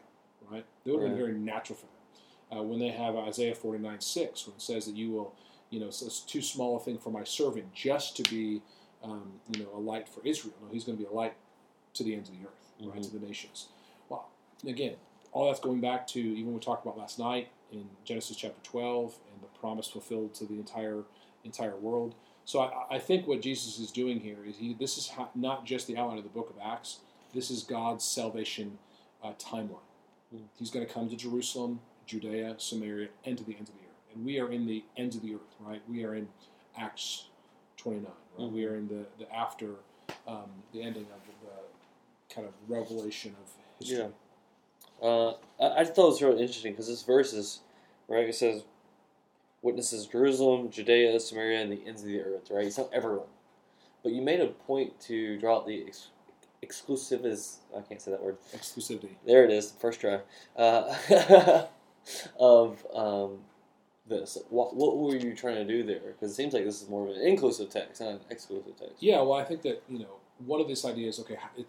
right? 0.50 0.64
That 0.84 0.92
would 0.92 1.02
have 1.02 1.10
been 1.10 1.18
very 1.18 1.38
natural 1.38 1.78
for 1.78 1.86
them. 1.86 2.58
Uh, 2.58 2.62
when 2.62 2.78
they 2.78 2.90
have 2.90 3.16
Isaiah 3.16 3.54
forty 3.54 3.78
nine 3.82 4.00
six, 4.00 4.46
when 4.46 4.54
it 4.56 4.62
says 4.62 4.84
that 4.86 4.96
you 4.96 5.10
will, 5.10 5.34
you 5.70 5.80
know, 5.80 5.86
it's, 5.88 6.02
it's 6.02 6.20
too 6.20 6.42
small 6.42 6.76
a 6.76 6.80
thing 6.80 6.98
for 6.98 7.10
my 7.10 7.24
servant 7.24 7.72
just 7.74 8.16
to 8.16 8.22
be, 8.30 8.62
um, 9.02 9.40
you 9.52 9.64
know, 9.64 9.70
a 9.74 9.78
light 9.80 10.08
for 10.08 10.20
Israel. 10.24 10.54
No, 10.62 10.68
he's 10.68 10.84
going 10.84 10.96
to 10.98 11.02
be 11.02 11.08
a 11.08 11.12
light 11.12 11.34
to 11.94 12.04
the 12.04 12.14
ends 12.14 12.28
of 12.28 12.38
the 12.38 12.46
earth, 12.46 12.72
right, 12.80 13.00
Mhm. 13.00 13.02
to 13.02 13.18
the 13.18 13.26
nations. 13.26 13.68
Well, 14.08 14.28
again, 14.64 14.96
all 15.32 15.46
that's 15.46 15.60
going 15.60 15.80
back 15.80 16.06
to 16.08 16.20
even 16.20 16.52
we 16.54 16.60
talked 16.60 16.84
about 16.84 16.96
last 16.98 17.18
night 17.18 17.48
in 17.76 17.88
Genesis 18.04 18.36
chapter 18.36 18.58
12 18.62 19.18
and 19.32 19.42
the 19.42 19.58
promise 19.58 19.86
fulfilled 19.88 20.34
to 20.34 20.44
the 20.46 20.54
entire 20.54 21.04
entire 21.44 21.76
world. 21.76 22.14
So 22.44 22.60
I, 22.60 22.96
I 22.96 22.98
think 22.98 23.26
what 23.26 23.40
Jesus 23.42 23.78
is 23.78 23.90
doing 23.92 24.20
here 24.20 24.38
is 24.46 24.56
he 24.56 24.74
this 24.74 24.98
is 24.98 25.08
how, 25.08 25.30
not 25.34 25.64
just 25.64 25.86
the 25.86 25.96
outline 25.96 26.18
of 26.18 26.24
the 26.24 26.30
book 26.30 26.50
of 26.50 26.56
Acts. 26.64 27.00
This 27.34 27.50
is 27.50 27.62
God's 27.62 28.04
salvation 28.04 28.78
uh, 29.22 29.32
timeline. 29.38 29.80
He's 30.58 30.70
going 30.70 30.86
to 30.86 30.92
come 30.92 31.08
to 31.08 31.16
Jerusalem, 31.16 31.80
Judea, 32.06 32.56
Samaria, 32.58 33.08
and 33.24 33.38
to 33.38 33.44
the 33.44 33.54
ends 33.56 33.70
of 33.70 33.76
the 33.76 33.82
earth. 33.82 34.14
And 34.14 34.24
we 34.24 34.40
are 34.40 34.50
in 34.50 34.66
the 34.66 34.84
ends 34.96 35.16
of 35.16 35.22
the 35.22 35.34
earth, 35.34 35.54
right? 35.60 35.82
We 35.88 36.04
are 36.04 36.14
in 36.14 36.28
Acts 36.76 37.26
29. 37.76 38.10
Right? 38.38 38.50
We 38.52 38.60
Mhm. 38.62 38.70
are 38.70 38.76
in 38.76 38.88
the, 38.88 39.06
the 39.18 39.32
after 39.34 39.76
um, 40.26 40.50
the 40.72 40.82
ending 40.82 41.06
of 41.14 41.20
the 41.42 42.34
kind 42.34 42.46
of 42.46 42.54
revelation 42.68 43.34
of 43.42 43.52
history. 43.78 43.98
Yeah. 43.98 44.08
Uh, 45.08 45.34
I, 45.60 45.80
I 45.80 45.84
thought 45.84 46.06
it 46.06 46.10
was 46.10 46.22
really 46.22 46.40
interesting 46.42 46.72
because 46.72 46.88
this 46.88 47.02
verse 47.02 47.32
is, 47.32 47.60
right, 48.08 48.28
it 48.28 48.34
says, 48.34 48.64
witnesses 49.62 50.06
Jerusalem, 50.06 50.70
Judea, 50.70 51.18
Samaria, 51.18 51.60
and 51.60 51.72
the 51.72 51.82
ends 51.86 52.02
of 52.02 52.08
the 52.08 52.20
earth, 52.20 52.50
right? 52.50 52.66
It's 52.66 52.78
not 52.78 52.90
everyone. 52.92 53.26
But 54.02 54.12
you 54.12 54.22
made 54.22 54.40
a 54.40 54.46
point 54.46 55.00
to 55.02 55.38
draw 55.38 55.58
out 55.58 55.66
the 55.66 55.84
ex- 55.86 56.10
exclusive 56.62 57.24
is, 57.26 57.58
I 57.76 57.80
can't 57.80 58.00
say 58.00 58.12
that 58.12 58.22
word. 58.22 58.36
Exclusivity. 58.54 59.16
There 59.26 59.44
it 59.44 59.50
is, 59.50 59.72
first 59.72 60.00
try. 60.00 60.20
Uh, 60.56 61.66
of 62.38 62.86
um, 62.94 63.38
this. 64.08 64.38
What, 64.50 64.76
what 64.76 64.96
were 64.96 65.16
you 65.16 65.34
trying 65.34 65.56
to 65.56 65.64
do 65.64 65.82
there? 65.82 66.12
Because 66.12 66.32
it 66.32 66.34
seems 66.34 66.54
like 66.54 66.64
this 66.64 66.82
is 66.82 66.88
more 66.88 67.08
of 67.08 67.16
an 67.16 67.22
inclusive 67.22 67.70
text, 67.70 68.00
not 68.00 68.10
an 68.10 68.20
exclusive 68.30 68.76
text. 68.78 69.02
Yeah, 69.02 69.20
well, 69.22 69.34
I 69.34 69.44
think 69.44 69.62
that 69.62 69.82
you 69.88 70.00
know 70.00 70.16
one 70.38 70.60
of 70.60 70.68
these 70.68 70.84
ideas. 70.84 71.18
Okay, 71.20 71.38
it, 71.56 71.66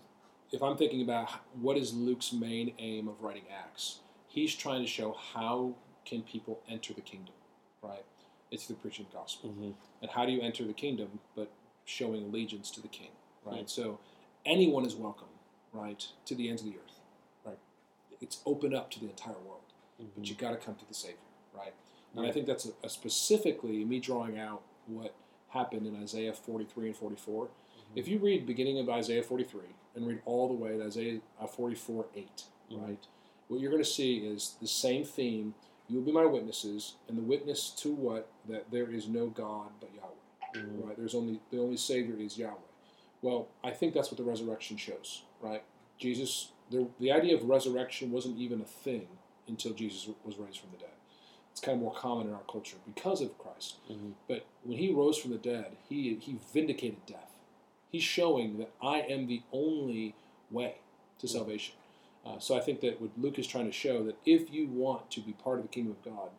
if 0.52 0.62
I'm 0.62 0.78
thinking 0.78 1.02
about 1.02 1.30
what 1.60 1.78
is 1.78 1.94
Luke's 1.94 2.32
main 2.32 2.74
aim 2.80 3.08
of 3.08 3.22
writing 3.22 3.44
Acts, 3.52 4.00
he's 4.28 4.56
trying 4.56 4.82
to 4.82 4.88
show 4.88 5.16
how 5.34 5.74
can 6.08 6.22
people 6.22 6.60
enter 6.70 6.94
the 6.94 7.02
kingdom, 7.02 7.36
right? 7.82 8.06
It's 8.50 8.64
through 8.66 8.78
preaching 8.78 9.06
the 9.12 9.18
gospel, 9.18 9.50
Mm-hmm. 9.50 9.72
and 10.02 10.12
how 10.12 10.26
do 10.26 10.32
you 10.32 10.42
enter 10.42 10.64
the 10.66 10.74
kingdom 10.74 11.20
but 11.36 11.52
showing 11.86 12.24
allegiance 12.24 12.72
to 12.72 12.82
the 12.82 12.88
King, 12.88 13.12
right? 13.46 13.70
So 13.70 14.00
anyone 14.46 14.86
is 14.86 14.96
welcome, 14.96 15.28
right, 15.74 16.06
to 16.26 16.36
the 16.36 16.50
ends 16.50 16.62
of 16.62 16.68
the 16.70 16.76
earth, 16.78 17.00
right? 17.46 17.58
It's 18.22 18.40
open 18.46 18.74
up 18.74 18.90
to 18.92 19.00
the 19.00 19.10
entire 19.10 19.40
world 19.48 19.62
but 20.16 20.30
you 20.30 20.36
got 20.36 20.52
to 20.52 20.58
come 20.58 20.76
to 20.76 20.88
the 20.88 20.94
Savior, 20.94 21.18
right? 21.56 21.74
And 22.16 22.24
I 22.28 22.32
think 22.32 22.46
that's 22.46 22.68
a, 22.68 22.72
a 22.84 22.90
specifically 22.90 23.84
me 23.84 24.00
drawing 24.00 24.38
out 24.38 24.62
what 24.86 25.16
happened 25.50 25.88
in 25.88 25.96
Isaiah 26.04 26.34
43 26.34 26.88
and 26.88 26.96
44. 26.96 27.50
If 27.96 28.08
you 28.08 28.20
read 28.20 28.46
beginning 28.46 28.78
of 28.80 28.90
Isaiah 28.90 29.24
43 29.24 29.62
and 29.96 30.06
read 30.08 30.22
all 30.26 30.48
the 30.48 30.54
way 30.54 30.78
to 30.78 30.84
Isaiah 30.86 31.20
uh, 31.42 31.48
44 31.48 32.06
8, 32.16 32.44
Mhm. 32.72 32.88
right? 32.88 33.08
What 33.48 33.60
you're 33.60 33.72
going 33.72 33.84
to 33.84 33.90
see 33.90 34.18
is 34.18 34.56
the 34.62 34.68
same 34.68 35.04
theme. 35.04 35.56
You 35.90 35.98
will 35.98 36.06
be 36.06 36.12
my 36.12 36.26
witnesses, 36.26 36.96
and 37.08 37.18
the 37.18 37.22
witness 37.22 37.70
to 37.78 37.94
what 37.94 38.30
that 38.50 38.70
there 38.72 38.92
is 38.92 39.08
no 39.08 39.28
God 39.28 39.70
but 39.80 39.90
Yahweh 39.96 40.14
Mhm. 40.66 40.86
right? 40.88 40.98
There's 40.98 41.16
only 41.16 41.40
the 41.52 41.60
only 41.60 41.78
Savior 41.78 42.16
is 42.18 42.38
Yahweh. 42.38 42.56
Well, 43.22 43.48
I 43.64 43.72
think 43.72 43.94
that's 43.94 44.10
what 44.12 44.18
the 44.18 44.24
resurrection 44.24 44.78
shows, 44.78 45.24
right? 45.42 45.64
Jesus, 45.98 46.52
the, 46.70 46.88
the 47.00 47.12
idea 47.12 47.36
of 47.36 47.44
resurrection 47.50 48.12
wasn't 48.12 48.38
even 48.38 48.62
a 48.62 48.66
thing 48.66 49.08
until 49.48 49.74
Jesus 49.74 50.10
was 50.24 50.38
raised 50.38 50.60
from 50.60 50.72
the 50.72 50.78
dead. 50.78 50.90
It's 51.52 51.62
kind 51.62 51.76
of 51.78 51.82
more 51.82 51.94
common 51.94 52.28
in 52.28 52.34
our 52.34 52.44
culture 52.52 52.78
because 52.86 53.20
of 53.22 53.38
Christ. 53.38 53.78
Mhm. 53.90 54.14
But 54.28 54.46
when 54.64 54.78
he 54.78 54.94
rose 54.94 55.18
from 55.18 55.32
the 55.32 55.38
dead, 55.38 55.78
he 55.90 56.16
he 56.16 56.34
vindicated 56.54 57.06
death. 57.06 57.34
He's 57.92 58.04
showing 58.04 58.58
that 58.58 58.72
I 58.82 59.02
am 59.02 59.28
the 59.28 59.42
only 59.52 60.16
way 60.52 60.76
to 61.20 61.28
salvation. 61.28 61.76
Uh, 62.28 62.40
so 62.40 62.58
I 62.58 62.60
think 62.60 62.82
that 62.82 63.00
what 63.00 63.12
Luke 63.18 63.40
is 63.40 63.48
trying 63.48 63.66
to 63.68 63.72
show 63.72 64.04
that 64.04 64.18
if 64.26 64.52
you 64.52 64.68
want 64.68 65.10
to 65.12 65.22
be 65.22 65.34
part 65.34 65.58
of 65.58 65.64
the 65.64 65.70
kingdom 65.70 65.94
of 65.94 66.04
God, 66.04 66.30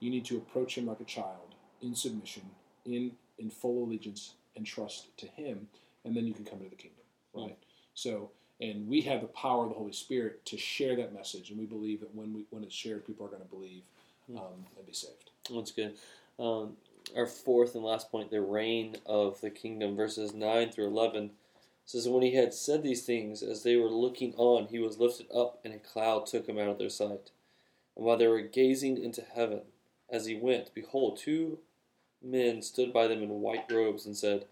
you 0.00 0.10
need 0.10 0.24
to 0.26 0.36
approach 0.36 0.76
him 0.76 0.86
like 0.86 1.00
a 1.00 1.04
child, 1.04 1.54
in 1.80 1.94
submission, 1.94 2.42
in 2.84 3.12
in 3.38 3.50
full 3.50 3.84
allegiance 3.84 4.34
and 4.56 4.66
trust 4.66 5.16
to 5.18 5.26
him, 5.26 5.68
and 6.04 6.16
then 6.16 6.26
you 6.26 6.32
can 6.32 6.44
come 6.44 6.58
into 6.58 6.70
the 6.70 6.76
kingdom, 6.76 7.04
right? 7.34 7.58
So, 7.94 8.30
and 8.60 8.88
we 8.88 9.02
have 9.02 9.20
the 9.20 9.26
power 9.28 9.64
of 9.64 9.70
the 9.70 9.74
Holy 9.74 9.92
Spirit 9.92 10.44
to 10.46 10.56
share 10.56 10.96
that 10.96 11.14
message, 11.14 11.50
and 11.50 11.58
we 11.58 11.66
believe 11.66 12.00
that 12.00 12.14
when 12.14 12.32
we 12.32 12.46
when 12.50 12.64
it's 12.64 12.74
shared, 12.74 13.06
people 13.06 13.26
are 13.26 13.30
going 13.30 13.42
to 13.42 13.48
believe 13.48 13.82
um, 14.34 14.66
and 14.76 14.86
be 14.86 14.92
saved. 14.92 15.30
That's 15.54 15.70
good. 15.70 15.94
Um, 16.38 16.76
our 17.16 17.26
fourth 17.26 17.74
and 17.74 17.84
last 17.84 18.10
point, 18.10 18.30
the 18.30 18.40
reign 18.40 18.96
of 19.06 19.40
the 19.40 19.50
kingdom, 19.50 19.96
verses 19.96 20.34
9 20.34 20.72
through 20.72 20.88
11, 20.88 21.30
says, 21.86 22.08
When 22.08 22.22
he 22.22 22.34
had 22.34 22.52
said 22.52 22.82
these 22.82 23.04
things, 23.04 23.42
as 23.42 23.62
they 23.62 23.76
were 23.76 23.88
looking 23.88 24.34
on, 24.36 24.66
he 24.66 24.78
was 24.78 24.98
lifted 24.98 25.26
up, 25.34 25.60
and 25.64 25.72
a 25.72 25.78
cloud 25.78 26.26
took 26.26 26.46
him 26.46 26.58
out 26.58 26.68
of 26.68 26.78
their 26.78 26.90
sight. 26.90 27.30
And 27.96 28.04
while 28.04 28.18
they 28.18 28.26
were 28.26 28.42
gazing 28.42 29.02
into 29.02 29.22
heaven, 29.22 29.62
as 30.10 30.26
he 30.26 30.34
went, 30.34 30.74
behold, 30.74 31.16
two 31.16 31.60
men 32.22 32.60
stood 32.60 32.92
by 32.92 33.06
them 33.06 33.22
in 33.22 33.40
white 33.40 33.70
robes, 33.70 34.04
and 34.04 34.16
said, 34.16 34.46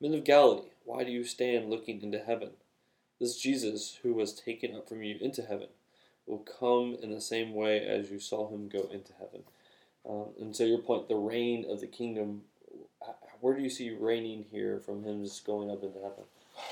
Men 0.00 0.14
of 0.14 0.24
Galilee, 0.24 0.70
why 0.84 1.04
do 1.04 1.12
you 1.12 1.24
stand 1.24 1.70
looking 1.70 2.02
into 2.02 2.18
heaven? 2.18 2.50
This 3.20 3.36
Jesus, 3.36 3.98
who 4.02 4.14
was 4.14 4.32
taken 4.32 4.74
up 4.74 4.88
from 4.88 5.02
you 5.02 5.16
into 5.20 5.42
heaven, 5.42 5.68
will 6.26 6.38
come 6.38 6.96
in 7.02 7.10
the 7.10 7.20
same 7.20 7.54
way 7.54 7.86
as 7.86 8.10
you 8.10 8.18
saw 8.18 8.48
him 8.48 8.68
go 8.68 8.88
into 8.92 9.12
heaven. 9.18 9.42
Um, 10.08 10.28
and 10.40 10.56
so 10.56 10.64
your 10.64 10.78
point, 10.78 11.08
the 11.08 11.16
reign 11.16 11.66
of 11.68 11.80
the 11.80 11.86
kingdom, 11.86 12.42
where 13.40 13.54
do 13.54 13.62
you 13.62 13.70
see 13.70 13.90
reigning 13.90 14.46
here 14.50 14.80
from 14.80 15.04
him 15.04 15.22
just 15.22 15.44
going 15.44 15.70
up 15.70 15.82
into 15.82 15.98
heaven? 15.98 16.24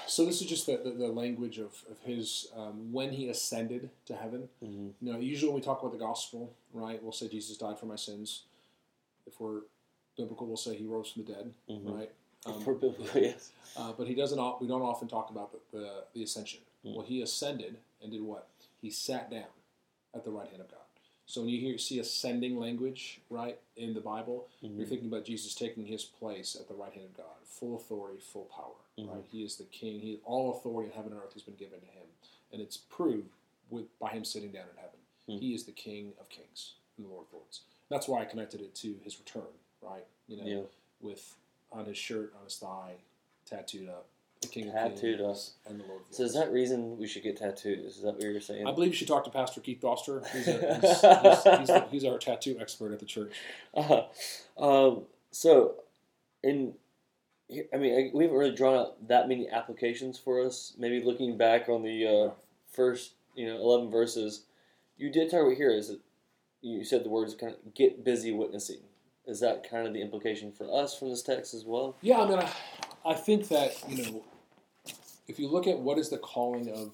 So 0.07 0.25
this 0.25 0.41
is 0.41 0.47
just 0.49 0.67
the, 0.67 0.79
the, 0.79 0.91
the 0.91 1.09
language 1.09 1.59
of, 1.59 1.73
of 1.91 1.99
his 2.05 2.49
um, 2.57 2.93
when 2.93 3.11
he 3.13 3.29
ascended 3.29 3.91
to 4.07 4.17
heaven. 4.17 4.49
Mm-hmm. 4.65 5.07
You 5.07 5.13
know, 5.13 5.19
usually 5.19 5.49
when 5.51 5.57
we 5.57 5.63
talk 5.65 5.81
about 5.81 5.93
the 5.93 5.99
gospel, 5.99 6.53
right, 6.73 7.03
we'll 7.03 7.13
say 7.13 7.29
Jesus 7.29 7.57
died 7.57 7.79
for 7.79 7.87
my 7.87 7.97
sins. 7.97 8.43
If 9.27 9.39
we're 9.41 9.61
biblical, 10.17 10.47
we'll 10.47 10.57
say 10.57 10.75
he 10.77 10.87
rose 10.87 11.11
from 11.13 11.25
the 11.25 11.33
dead, 11.33 11.53
Mhm. 11.71 11.95
right? 11.99 12.11
Um, 12.47 12.61
For 12.63 12.73
biblical, 12.75 13.21
yes. 13.21 13.51
uh, 13.77 13.93
but 13.93 14.07
he 14.07 14.15
doesn't. 14.15 14.39
We 14.61 14.67
don't 14.69 14.81
often 14.83 15.09
talk 15.09 15.31
about 15.31 15.53
the 15.53 15.59
the, 15.79 16.05
the 16.15 16.23
ascension. 16.23 16.61
Mm. 16.87 16.95
Well, 16.97 17.05
he 17.05 17.21
ascended 17.21 17.77
and 18.03 18.11
did 18.13 18.23
what? 18.23 18.47
He 18.81 18.91
sat 18.91 19.31
down 19.31 19.51
at 20.15 20.25
the 20.25 20.31
right 20.31 20.49
hand 20.49 20.63
of 20.63 20.71
God. 20.71 20.81
So 21.29 21.43
when 21.43 21.51
you 21.51 21.61
hear 21.61 21.77
see 21.77 21.99
ascending 21.99 22.59
language, 22.59 23.21
right, 23.29 23.61
in 23.77 23.93
the 23.93 24.01
Bible, 24.01 24.49
you're 24.63 24.71
Mhm. 24.87 24.89
thinking 24.89 25.09
about 25.09 25.27
Jesus 25.27 25.55
taking 25.55 25.85
his 25.85 26.03
place 26.03 26.57
at 26.57 26.69
the 26.69 26.75
right 26.75 26.93
hand 26.93 27.05
of 27.05 27.15
God, 27.15 27.37
full 27.45 27.77
authority, 27.77 28.19
full 28.19 28.47
power. 28.47 28.75
Mhm. 28.97 29.09
Right, 29.15 29.25
he 29.31 29.43
is 29.45 29.57
the 29.59 29.65
King. 29.67 30.01
He 30.01 30.21
all 30.25 30.53
authority 30.57 30.89
in 30.89 30.97
heaven 30.97 31.13
and 31.13 31.21
earth 31.23 31.35
has 31.35 31.43
been 31.43 31.55
given 31.57 31.81
to 31.81 31.87
him, 31.87 32.07
and 32.51 32.63
it's 32.63 32.79
proved 32.79 33.29
with 33.69 33.97
by 33.99 34.13
him 34.13 34.25
sitting 34.25 34.51
down 34.53 34.71
in 34.71 34.77
heaven. 34.77 34.99
Hmm. 35.27 35.37
He 35.37 35.53
is 35.53 35.67
the 35.67 35.73
King 35.73 36.15
of 36.19 36.31
Kings 36.31 36.77
and 36.97 37.05
the 37.05 37.11
Lord 37.11 37.27
of 37.27 37.35
Lords. 37.35 37.61
That's 37.91 38.09
why 38.09 38.23
I 38.23 38.25
connected 38.25 38.63
it 38.63 38.75
to 38.77 38.95
his 39.05 39.19
return. 39.19 39.53
Right, 39.83 40.07
you 40.29 40.39
know, 40.39 40.47
Yeah. 40.47 40.65
with 41.01 41.37
on 41.71 41.85
his 41.85 41.99
shirt 41.99 42.35
on 42.35 42.45
his 42.45 42.59
thigh, 42.59 43.03
tattooed 43.45 43.91
up, 43.91 44.09
the 44.41 44.49
King 44.49 44.71
Tattooed 44.71 45.21
us. 45.21 45.55
and 45.67 45.81
the 45.81 45.85
Lord 45.85 46.01
of 46.09 46.15
So 46.15 46.23
is 46.23 46.35
that 46.35 46.53
reason 46.53 46.97
we 46.99 47.07
should 47.09 47.23
get 47.23 47.37
tattoos? 47.37 47.97
Is 47.97 48.03
that 48.03 48.15
what 48.15 48.23
you're 48.23 48.41
saying? 48.41 48.67
I 48.67 48.73
believe 48.73 48.91
you 48.91 48.97
should 48.97 49.09
talk 49.09 49.25
to 49.25 49.31
Pastor 49.31 49.61
Keith 49.61 49.81
Foster. 49.81 50.23
He's, 50.33 50.47
a, 50.49 50.75
he's, 50.81 51.01
he's, 51.01 51.59
he's, 51.59 51.67
the- 51.69 51.87
he's 51.91 52.05
our 52.05 52.19
tattoo 52.19 52.57
expert 52.61 52.93
at 52.93 53.01
the 53.01 53.07
church. 53.07 53.33
Uh, 53.75 54.03
um, 54.59 55.03
so, 55.33 55.75
in, 56.43 56.75
I 57.73 57.77
mean, 57.79 57.95
I- 57.95 58.17
we 58.17 58.25
haven't 58.25 58.39
really 58.39 58.55
drawn 58.55 58.77
out 58.77 59.09
that 59.09 59.29
many 59.29 59.49
applications 59.49 60.19
for 60.19 60.41
us. 60.45 60.75
Maybe 60.79 61.03
looking 61.03 61.37
back 61.37 61.69
on 61.69 61.83
the 61.83 62.07
uh, 62.07 62.31
first, 62.73 63.13
you 63.35 63.47
know, 63.47 63.57
eleven 63.57 63.91
verses, 63.91 64.45
you 64.97 65.11
did 65.11 65.31
talk 65.31 65.43
about 65.43 65.57
here 65.57 65.71
is 65.71 65.89
that 65.89 66.01
you 66.61 66.85
said 66.85 67.05
the 67.05 67.09
words 67.09 67.35
kind 67.35 67.55
of 67.55 67.75
get 67.75 68.05
busy 68.05 68.33
witnessing. 68.33 68.79
Is 69.27 69.41
that 69.41 69.69
kind 69.69 69.87
of 69.87 69.93
the 69.93 70.01
implication 70.01 70.53
for 70.53 70.67
us 70.73 70.97
from 70.99 71.11
this 71.11 71.23
text 71.23 71.53
as 71.55 71.65
well? 71.65 71.97
Yeah, 72.01 72.21
I 72.23 72.29
mean, 72.29 72.39
I, 72.39 72.51
I 73.09 73.15
think 73.15 73.49
that, 73.49 73.73
you 73.89 74.03
know, 74.03 74.25
if 75.29 75.39
you 75.39 75.49
look 75.49 75.67
at 75.67 75.79
what 75.79 75.97
is 75.97 76.11
the 76.11 76.19
calling 76.19 76.71
of 76.71 76.93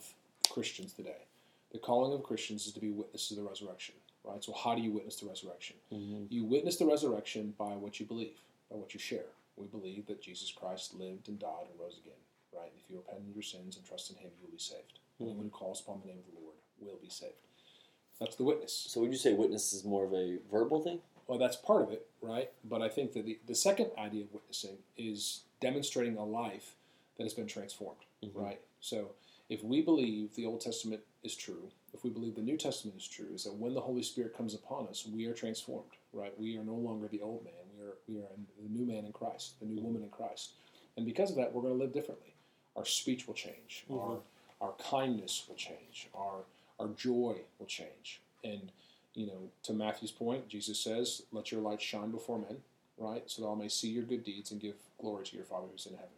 Christians 0.48 0.92
today, 0.92 1.26
the 1.72 1.80
calling 1.80 2.12
of 2.12 2.22
Christians 2.22 2.68
is 2.68 2.72
to 2.74 2.80
be 2.80 2.90
witnesses 2.90 3.36
of 3.36 3.42
the 3.42 3.50
resurrection, 3.50 3.96
right? 4.22 4.42
So, 4.42 4.52
how 4.52 4.76
do 4.76 4.80
you 4.80 4.92
witness 4.92 5.16
the 5.16 5.26
resurrection? 5.26 5.74
Mm-hmm. 5.92 6.26
You 6.30 6.44
witness 6.44 6.76
the 6.76 6.86
resurrection 6.86 7.52
by 7.58 7.74
what 7.74 7.98
you 7.98 8.06
believe, 8.06 8.38
by 8.70 8.76
what 8.76 8.94
you 8.94 9.00
share. 9.00 9.26
We 9.56 9.66
believe 9.66 10.06
that 10.06 10.22
Jesus 10.22 10.52
Christ 10.52 10.94
lived 10.94 11.28
and 11.28 11.36
died 11.36 11.66
and 11.68 11.80
rose 11.80 11.98
again, 12.00 12.20
right? 12.56 12.70
If 12.76 12.88
you 12.88 12.96
repent 12.98 13.22
of 13.28 13.34
your 13.34 13.42
sins 13.42 13.76
and 13.76 13.84
trust 13.84 14.10
in 14.10 14.16
Him, 14.16 14.30
you 14.38 14.46
will 14.46 14.52
be 14.52 14.58
saved. 14.58 15.00
Anyone 15.20 15.46
who 15.46 15.50
calls 15.50 15.80
upon 15.80 16.00
the 16.00 16.06
name 16.06 16.18
of 16.18 16.32
the 16.32 16.40
Lord 16.40 16.54
will 16.80 17.00
be 17.02 17.10
saved. 17.10 17.34
That's 18.20 18.36
the 18.36 18.44
witness. 18.44 18.86
So 18.88 19.00
would 19.00 19.10
you 19.10 19.18
say 19.18 19.32
witness 19.32 19.72
is 19.72 19.84
more 19.84 20.04
of 20.04 20.12
a 20.12 20.38
verbal 20.48 20.80
thing? 20.80 21.00
Well, 21.26 21.38
that's 21.38 21.56
part 21.56 21.82
of 21.82 21.90
it, 21.90 22.06
right? 22.22 22.50
But 22.64 22.82
I 22.82 22.88
think 22.88 23.14
that 23.14 23.26
the, 23.26 23.38
the 23.48 23.54
second 23.54 23.90
idea 23.98 24.24
of 24.24 24.32
witnessing 24.32 24.78
is 24.96 25.40
demonstrating 25.68 26.16
a 26.18 26.24
life 26.24 26.74
that 27.16 27.22
has 27.24 27.32
been 27.32 27.46
transformed, 27.46 28.02
Mhm. 28.22 28.34
right? 28.34 28.60
So 28.80 29.14
if 29.48 29.64
we 29.64 29.80
believe 29.80 30.34
the 30.34 30.44
Old 30.44 30.60
Testament 30.60 31.02
is 31.22 31.34
true, 31.34 31.70
if 31.94 32.04
we 32.04 32.10
believe 32.10 32.34
the 32.34 32.42
New 32.42 32.58
Testament 32.58 32.98
is 32.98 33.08
true, 33.08 33.32
is 33.32 33.44
that 33.44 33.54
when 33.54 33.72
the 33.72 33.80
Holy 33.80 34.02
Spirit 34.02 34.34
comes 34.34 34.52
upon 34.52 34.88
us, 34.88 35.06
we 35.06 35.24
are 35.24 35.32
transformed, 35.32 35.92
right? 36.12 36.38
We 36.38 36.58
are 36.58 36.64
no 36.64 36.74
longer 36.74 37.08
the 37.08 37.22
old 37.22 37.44
man. 37.44 37.64
We 37.74 37.82
are 37.86 37.96
we 38.08 38.16
are 38.18 38.28
the 38.62 38.68
new 38.68 38.84
man 38.84 39.06
in 39.06 39.12
Christ, 39.12 39.58
the 39.60 39.64
new 39.66 39.80
woman 39.80 40.02
in 40.02 40.10
Christ, 40.10 40.52
and 40.98 41.06
because 41.06 41.30
of 41.30 41.36
that, 41.36 41.52
we're 41.54 41.62
going 41.62 41.78
to 41.78 41.82
live 41.84 41.92
differently. 41.94 42.34
Our 42.76 42.84
speech 42.84 43.26
will 43.26 43.34
change. 43.34 43.86
Our 43.90 44.20
our 44.60 44.72
kindness 44.74 45.46
will 45.48 45.56
change. 45.56 46.08
Our 46.14 46.44
our 46.78 46.88
joy 46.88 47.36
will 47.58 47.66
change. 47.80 48.20
And 48.42 48.70
you 49.14 49.26
know, 49.28 49.50
to 49.62 49.72
Matthew's 49.72 50.10
point, 50.12 50.48
Jesus 50.48 50.78
says, 50.78 51.22
"Let 51.32 51.50
your 51.52 51.62
light 51.62 51.80
shine 51.80 52.10
before 52.10 52.38
men, 52.38 52.62
right, 52.98 53.28
so 53.30 53.42
that 53.42 53.48
all 53.48 53.56
may 53.56 53.68
see 53.68 53.88
your 53.88 54.04
good 54.04 54.24
deeds 54.24 54.50
and 54.50 54.60
give 54.60 54.76
glory 54.98 55.24
to 55.24 55.36
your 55.36 55.44
Father 55.44 55.66
who's 55.70 55.86
in 55.86 55.94
heaven." 55.94 56.08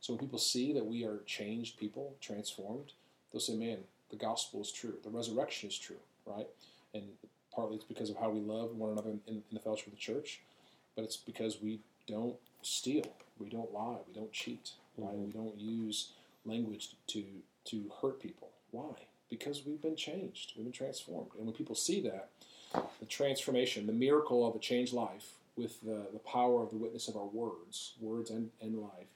So 0.00 0.12
when 0.12 0.20
people 0.20 0.38
see 0.38 0.72
that 0.72 0.86
we 0.86 1.04
are 1.04 1.18
changed 1.26 1.78
people, 1.78 2.14
transformed, 2.20 2.92
they'll 3.32 3.40
say, 3.40 3.56
"Man, 3.56 3.84
the 4.10 4.16
gospel 4.16 4.60
is 4.60 4.70
true. 4.70 4.98
The 5.02 5.10
resurrection 5.10 5.68
is 5.68 5.78
true." 5.78 6.00
Right? 6.24 6.48
And 6.94 7.16
partly 7.52 7.76
it's 7.76 7.84
because 7.84 8.10
of 8.10 8.16
how 8.16 8.30
we 8.30 8.40
love 8.40 8.76
one 8.76 8.90
another 8.90 9.10
in, 9.10 9.20
in 9.26 9.42
the 9.52 9.60
fellowship 9.60 9.86
of 9.88 9.92
the 9.94 9.98
church, 9.98 10.40
but 10.94 11.04
it's 11.04 11.16
because 11.16 11.60
we 11.60 11.80
don't 12.06 12.36
steal, 12.62 13.04
we 13.38 13.48
don't 13.48 13.72
lie, 13.72 13.98
we 14.06 14.14
don't 14.14 14.32
cheat, 14.32 14.72
right? 14.98 15.14
Mhm. 15.14 15.26
We 15.26 15.32
don't 15.32 15.58
use 15.58 16.12
language 16.44 16.90
to 17.08 17.42
to 17.64 17.90
hurt 18.00 18.20
people. 18.20 18.50
Why? 18.70 18.94
Because 19.28 19.64
we've 19.64 19.82
been 19.82 19.96
changed, 19.96 20.52
we've 20.56 20.64
been 20.64 20.72
transformed, 20.72 21.30
and 21.36 21.46
when 21.46 21.54
people 21.54 21.74
see 21.74 22.00
that, 22.02 22.28
the 23.00 23.06
transformation, 23.06 23.86
the 23.86 23.92
miracle 23.92 24.46
of 24.46 24.54
a 24.54 24.58
changed 24.60 24.92
life, 24.92 25.34
with 25.56 25.80
the, 25.80 26.06
the 26.12 26.18
power 26.18 26.62
of 26.62 26.70
the 26.70 26.76
witness 26.76 27.08
of 27.08 27.16
our 27.16 27.26
words, 27.26 27.94
words 28.00 28.30
and, 28.30 28.50
and 28.60 28.78
life, 28.78 29.08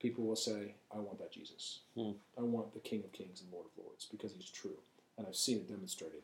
people 0.00 0.24
will 0.24 0.36
say, 0.36 0.74
I 0.94 0.98
want 0.98 1.18
that 1.18 1.32
Jesus. 1.32 1.80
Hmm. 1.96 2.12
I 2.38 2.42
want 2.42 2.72
the 2.74 2.80
King 2.80 3.02
of 3.04 3.12
Kings 3.12 3.40
and 3.40 3.50
Lord 3.52 3.66
of 3.66 3.84
Lords 3.84 4.06
because 4.10 4.32
he's 4.32 4.50
true. 4.50 4.76
And 5.16 5.26
I've 5.26 5.36
seen 5.36 5.56
it 5.58 5.68
demonstrated 5.68 6.22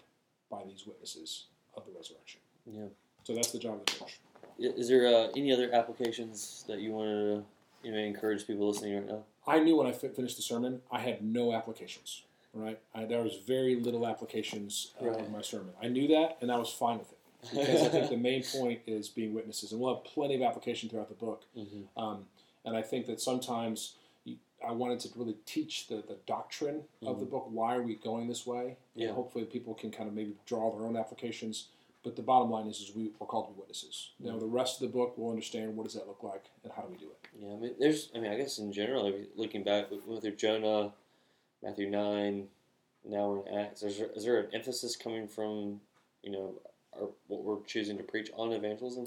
by 0.51 0.63
these 0.69 0.87
witnesses 0.87 1.47
of 1.75 1.87
the 1.87 1.93
resurrection. 1.93 2.41
Yeah. 2.67 2.87
So 3.25 3.35
that's 3.35 3.53
the 3.53 3.59
job 3.59 3.75
of 3.81 3.87
the 3.87 3.93
church. 3.93 4.21
Is 4.59 4.89
there 4.89 5.07
uh, 5.07 5.29
any 5.35 5.53
other 5.53 5.73
applications 5.73 6.65
that 6.69 6.81
you 6.81 6.93
want 6.93 7.09
to 7.09 7.45
you 7.89 7.93
know, 7.93 7.99
encourage 7.99 8.47
people 8.47 8.69
listening 8.69 8.95
right 8.97 9.09
now? 9.09 9.25
I 9.47 9.61
knew 9.61 9.77
when 9.77 9.87
I 9.87 9.93
fi- 9.93 10.09
finished 10.09 10.37
the 10.37 10.43
sermon, 10.43 10.83
I 10.91 11.01
had 11.01 11.25
no 11.25 11.55
applications. 11.55 12.23
Right? 12.53 12.79
I, 12.95 13.07
there 13.07 13.23
was 13.23 13.39
very 13.47 13.77
little 13.77 14.07
applications 14.07 14.93
uh, 15.01 15.07
Right. 15.07 15.21
of 15.21 15.31
my 15.31 15.41
sermon. 15.41 15.71
I 15.83 15.89
knew 15.89 16.07
that, 16.09 16.37
and 16.43 16.53
I 16.53 16.59
was 16.59 16.71
fine 16.71 16.99
with 16.99 17.11
it 17.11 17.19
because 17.42 17.83
I 17.83 17.88
think 17.88 18.11
the 18.11 18.16
main 18.31 18.42
point 18.42 18.81
is 18.87 19.09
being 19.09 19.35
witnesses, 19.35 19.72
and 19.72 19.81
we'll 19.81 19.94
have 19.94 20.05
plenty 20.05 20.35
of 20.35 20.42
application 20.42 20.88
throughout 20.88 21.09
the 21.09 21.14
book. 21.14 21.42
Mhm. 21.57 21.85
Um, 21.96 22.26
and 22.64 22.76
I 22.76 22.83
think 22.83 23.07
that 23.07 23.20
sometimes 23.20 23.94
you, 24.24 24.37
I 24.66 24.72
wanted 24.72 25.00
to 25.00 25.09
really 25.16 25.37
teach 25.46 25.88
the, 25.88 25.96
the 25.96 26.16
doctrine 26.26 26.83
of 27.05 27.18
the 27.18 27.26
book. 27.26 27.48
Why 27.50 27.74
are 27.74 27.83
we 27.83 27.96
going 27.96 28.28
this 28.28 28.46
way? 28.46 28.76
Yeah. 28.94 29.09
And 29.09 29.16
hopefully 29.16 29.44
people 29.44 29.74
can 29.74 29.90
kind 29.90 30.09
of 30.09 30.14
maybe 30.14 30.37
draw 30.46 30.70
their 30.76 30.87
own 30.87 30.96
applications. 30.96 31.68
But 32.05 32.16
the 32.16 32.22
bottom 32.22 32.50
line 32.50 32.66
is, 32.66 32.81
is 32.81 32.94
we, 32.96 33.12
we're 33.20 33.28
called 33.28 33.46
to 33.48 33.52
be 33.52 33.61
witnesses. 33.61 34.11
Now, 34.18 34.37
the 34.37 34.46
rest 34.46 34.83
of 34.83 34.90
the 34.90 34.96
book, 34.96 35.14
we'll 35.16 35.31
understand 35.31 35.76
what 35.76 35.85
does 35.85 35.94
that 35.94 36.09
look 36.09 36.22
like 36.24 36.46
and 36.64 36.72
how 36.72 36.83
do 36.83 36.88
we 36.88 36.96
do 36.96 37.07
it. 37.07 37.28
Yeah, 37.38 37.52
I 37.52 37.57
mean, 37.57 37.74
there's. 37.78 38.11
I 38.14 38.18
mean, 38.18 38.33
I 38.33 38.37
guess 38.37 38.59
in 38.59 38.72
general, 38.72 39.12
looking 39.37 39.62
back, 39.62 39.87
through 39.88 40.37
Jonah, 40.37 40.92
Matthew 41.62 41.88
nine, 41.88 42.48
now 43.09 43.28
we're 43.28 43.46
in 43.46 43.57
Acts. 43.57 43.83
Is 43.85 43.98
there, 43.98 44.09
is 44.16 44.24
there 44.24 44.40
an 44.40 44.48
emphasis 44.52 44.96
coming 44.96 45.28
from, 45.28 45.81
you 46.22 46.33
know, 46.33 46.55
our, 47.00 47.09
what 47.28 47.42
we're 47.42 47.62
choosing 47.66 47.96
to 47.98 48.02
preach 48.02 48.31
on 48.37 48.52
evangelism, 48.52 49.07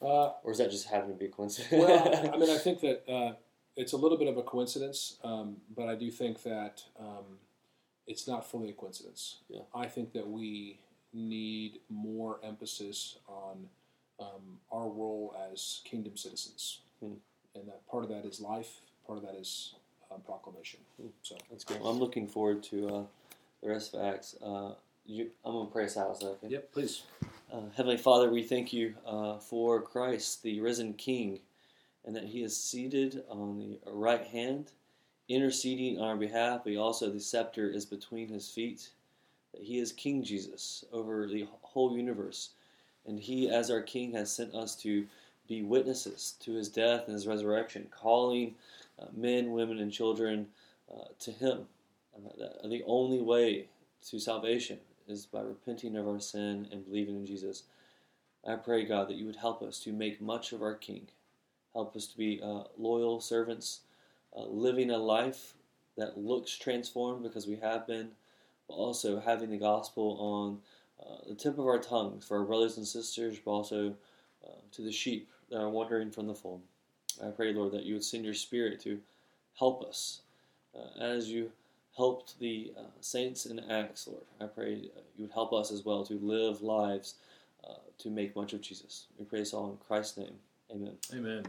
Uh, 0.00 0.32
or 0.42 0.50
is 0.52 0.58
that 0.58 0.70
just 0.70 0.88
happening 0.88 1.14
to 1.16 1.18
be 1.18 1.26
a 1.26 1.28
coincidence? 1.28 1.70
well, 1.72 2.32
I 2.34 2.36
mean, 2.36 2.50
I 2.50 2.58
think 2.66 2.80
that 2.80 3.08
uh, 3.10 3.34
it's 3.76 3.92
a 3.92 3.96
little 3.96 4.18
bit 4.18 4.28
of 4.28 4.36
a 4.36 4.42
coincidence, 4.42 5.18
um, 5.22 5.56
but 5.76 5.88
I 5.88 5.94
do 5.94 6.10
think 6.10 6.42
that 6.42 6.82
um, 6.98 7.38
it's 8.06 8.26
not 8.26 8.44
fully 8.50 8.70
a 8.70 8.72
coincidence. 8.72 9.38
Yeah. 9.48 9.60
I 9.74 9.86
think 9.86 10.12
that 10.12 10.28
we 10.28 10.78
need 11.14 11.80
more 11.88 12.40
emphasis 12.42 13.18
on 13.28 13.68
um, 14.18 14.58
our 14.70 14.88
role 14.88 15.34
as 15.52 15.80
kingdom 15.84 16.16
citizens, 16.16 16.80
Hmm. 17.00 17.14
and 17.54 17.66
that 17.68 17.86
part 17.88 18.02
of 18.04 18.10
that 18.10 18.24
is 18.24 18.40
life, 18.40 18.80
part 19.06 19.18
of 19.18 19.24
that 19.24 19.34
is 19.34 19.74
um, 20.10 20.20
proclamation. 20.22 20.80
So, 21.22 21.36
That's 21.50 21.64
great. 21.64 21.80
Well, 21.80 21.90
I'm 21.90 21.98
looking 21.98 22.26
forward 22.28 22.62
to 22.64 22.88
uh, 22.88 23.02
the 23.62 23.68
rest 23.70 23.94
of 23.94 24.00
Acts. 24.04 24.36
You, 25.04 25.30
I'm 25.44 25.52
gonna 25.52 25.70
pray 25.70 25.84
us 25.84 25.96
out. 25.96 26.12
Is 26.12 26.18
that 26.20 26.26
okay? 26.26 26.48
yep, 26.48 26.72
please. 26.72 27.02
Uh, 27.52 27.62
Heavenly 27.76 27.96
Father, 27.96 28.30
we 28.30 28.42
thank 28.42 28.72
you 28.72 28.94
uh, 29.04 29.38
for 29.38 29.82
Christ, 29.82 30.42
the 30.42 30.60
risen 30.60 30.94
King, 30.94 31.40
and 32.04 32.14
that 32.14 32.24
He 32.24 32.42
is 32.42 32.56
seated 32.56 33.24
on 33.28 33.58
the 33.58 33.78
right 33.90 34.24
hand, 34.24 34.70
interceding 35.28 35.98
on 35.98 36.08
our 36.08 36.16
behalf, 36.16 36.62
but 36.64 36.76
also 36.76 37.10
the 37.10 37.20
scepter 37.20 37.68
is 37.68 37.84
between 37.84 38.28
His 38.28 38.48
feet. 38.48 38.90
That 39.52 39.62
He 39.62 39.80
is 39.80 39.92
King 39.92 40.22
Jesus 40.22 40.84
over 40.92 41.26
the 41.26 41.48
whole 41.62 41.96
universe, 41.96 42.50
and 43.04 43.18
He, 43.18 43.50
as 43.50 43.70
our 43.70 43.82
King, 43.82 44.12
has 44.12 44.30
sent 44.30 44.54
us 44.54 44.76
to 44.76 45.04
be 45.48 45.62
witnesses 45.62 46.36
to 46.40 46.52
His 46.52 46.68
death 46.68 47.02
and 47.06 47.14
His 47.14 47.26
resurrection, 47.26 47.88
calling 47.90 48.54
uh, 49.00 49.06
men, 49.14 49.50
women, 49.50 49.80
and 49.80 49.92
children 49.92 50.46
uh, 50.94 51.06
to 51.18 51.32
Him. 51.32 51.66
Uh, 52.16 52.68
the 52.68 52.84
only 52.86 53.20
way 53.20 53.66
to 54.08 54.18
salvation 54.20 54.78
is 55.08 55.26
by 55.26 55.40
repenting 55.40 55.96
of 55.96 56.08
our 56.08 56.20
sin 56.20 56.68
and 56.70 56.84
believing 56.84 57.16
in 57.16 57.26
Jesus. 57.26 57.64
I 58.46 58.56
pray, 58.56 58.84
God, 58.84 59.08
that 59.08 59.16
you 59.16 59.26
would 59.26 59.36
help 59.36 59.62
us 59.62 59.78
to 59.80 59.92
make 59.92 60.20
much 60.20 60.52
of 60.52 60.62
our 60.62 60.74
King. 60.74 61.08
Help 61.74 61.96
us 61.96 62.06
to 62.08 62.16
be 62.16 62.40
uh, 62.42 62.64
loyal 62.76 63.20
servants, 63.20 63.80
uh, 64.36 64.44
living 64.44 64.90
a 64.90 64.98
life 64.98 65.54
that 65.96 66.18
looks 66.18 66.56
transformed 66.56 67.22
because 67.22 67.46
we 67.46 67.56
have 67.56 67.86
been, 67.86 68.10
but 68.68 68.74
also 68.74 69.20
having 69.20 69.50
the 69.50 69.58
gospel 69.58 70.16
on 70.18 70.58
uh, 71.00 71.28
the 71.28 71.34
tip 71.34 71.58
of 71.58 71.66
our 71.66 71.78
tongue 71.78 72.20
for 72.20 72.38
our 72.38 72.44
brothers 72.44 72.76
and 72.76 72.86
sisters, 72.86 73.38
but 73.44 73.50
also 73.50 73.94
uh, 74.44 74.50
to 74.72 74.82
the 74.82 74.92
sheep 74.92 75.28
that 75.50 75.60
are 75.60 75.70
wandering 75.70 76.10
from 76.10 76.26
the 76.26 76.34
fold. 76.34 76.62
I 77.22 77.28
pray, 77.28 77.52
Lord, 77.52 77.72
that 77.72 77.84
you 77.84 77.94
would 77.94 78.04
send 78.04 78.24
your 78.24 78.34
Spirit 78.34 78.80
to 78.80 78.98
help 79.58 79.84
us 79.84 80.22
uh, 80.74 81.00
as 81.00 81.30
you 81.30 81.52
helped 81.96 82.38
the 82.38 82.72
uh, 82.78 82.82
saints 83.00 83.46
in 83.46 83.58
Acts, 83.70 84.08
Lord. 84.08 84.24
I 84.40 84.46
pray 84.46 84.90
you 85.16 85.24
would 85.24 85.32
help 85.32 85.52
us 85.52 85.70
as 85.70 85.84
well 85.84 86.04
to 86.06 86.14
live 86.14 86.62
lives 86.62 87.16
uh, 87.68 87.74
to 87.98 88.10
make 88.10 88.34
much 88.34 88.52
of 88.52 88.60
Jesus. 88.60 89.06
We 89.18 89.24
pray 89.24 89.40
this 89.40 89.52
all 89.54 89.70
in 89.70 89.76
Christ's 89.76 90.18
name. 90.18 90.34
Amen. 90.70 90.96
Amen. 91.14 91.44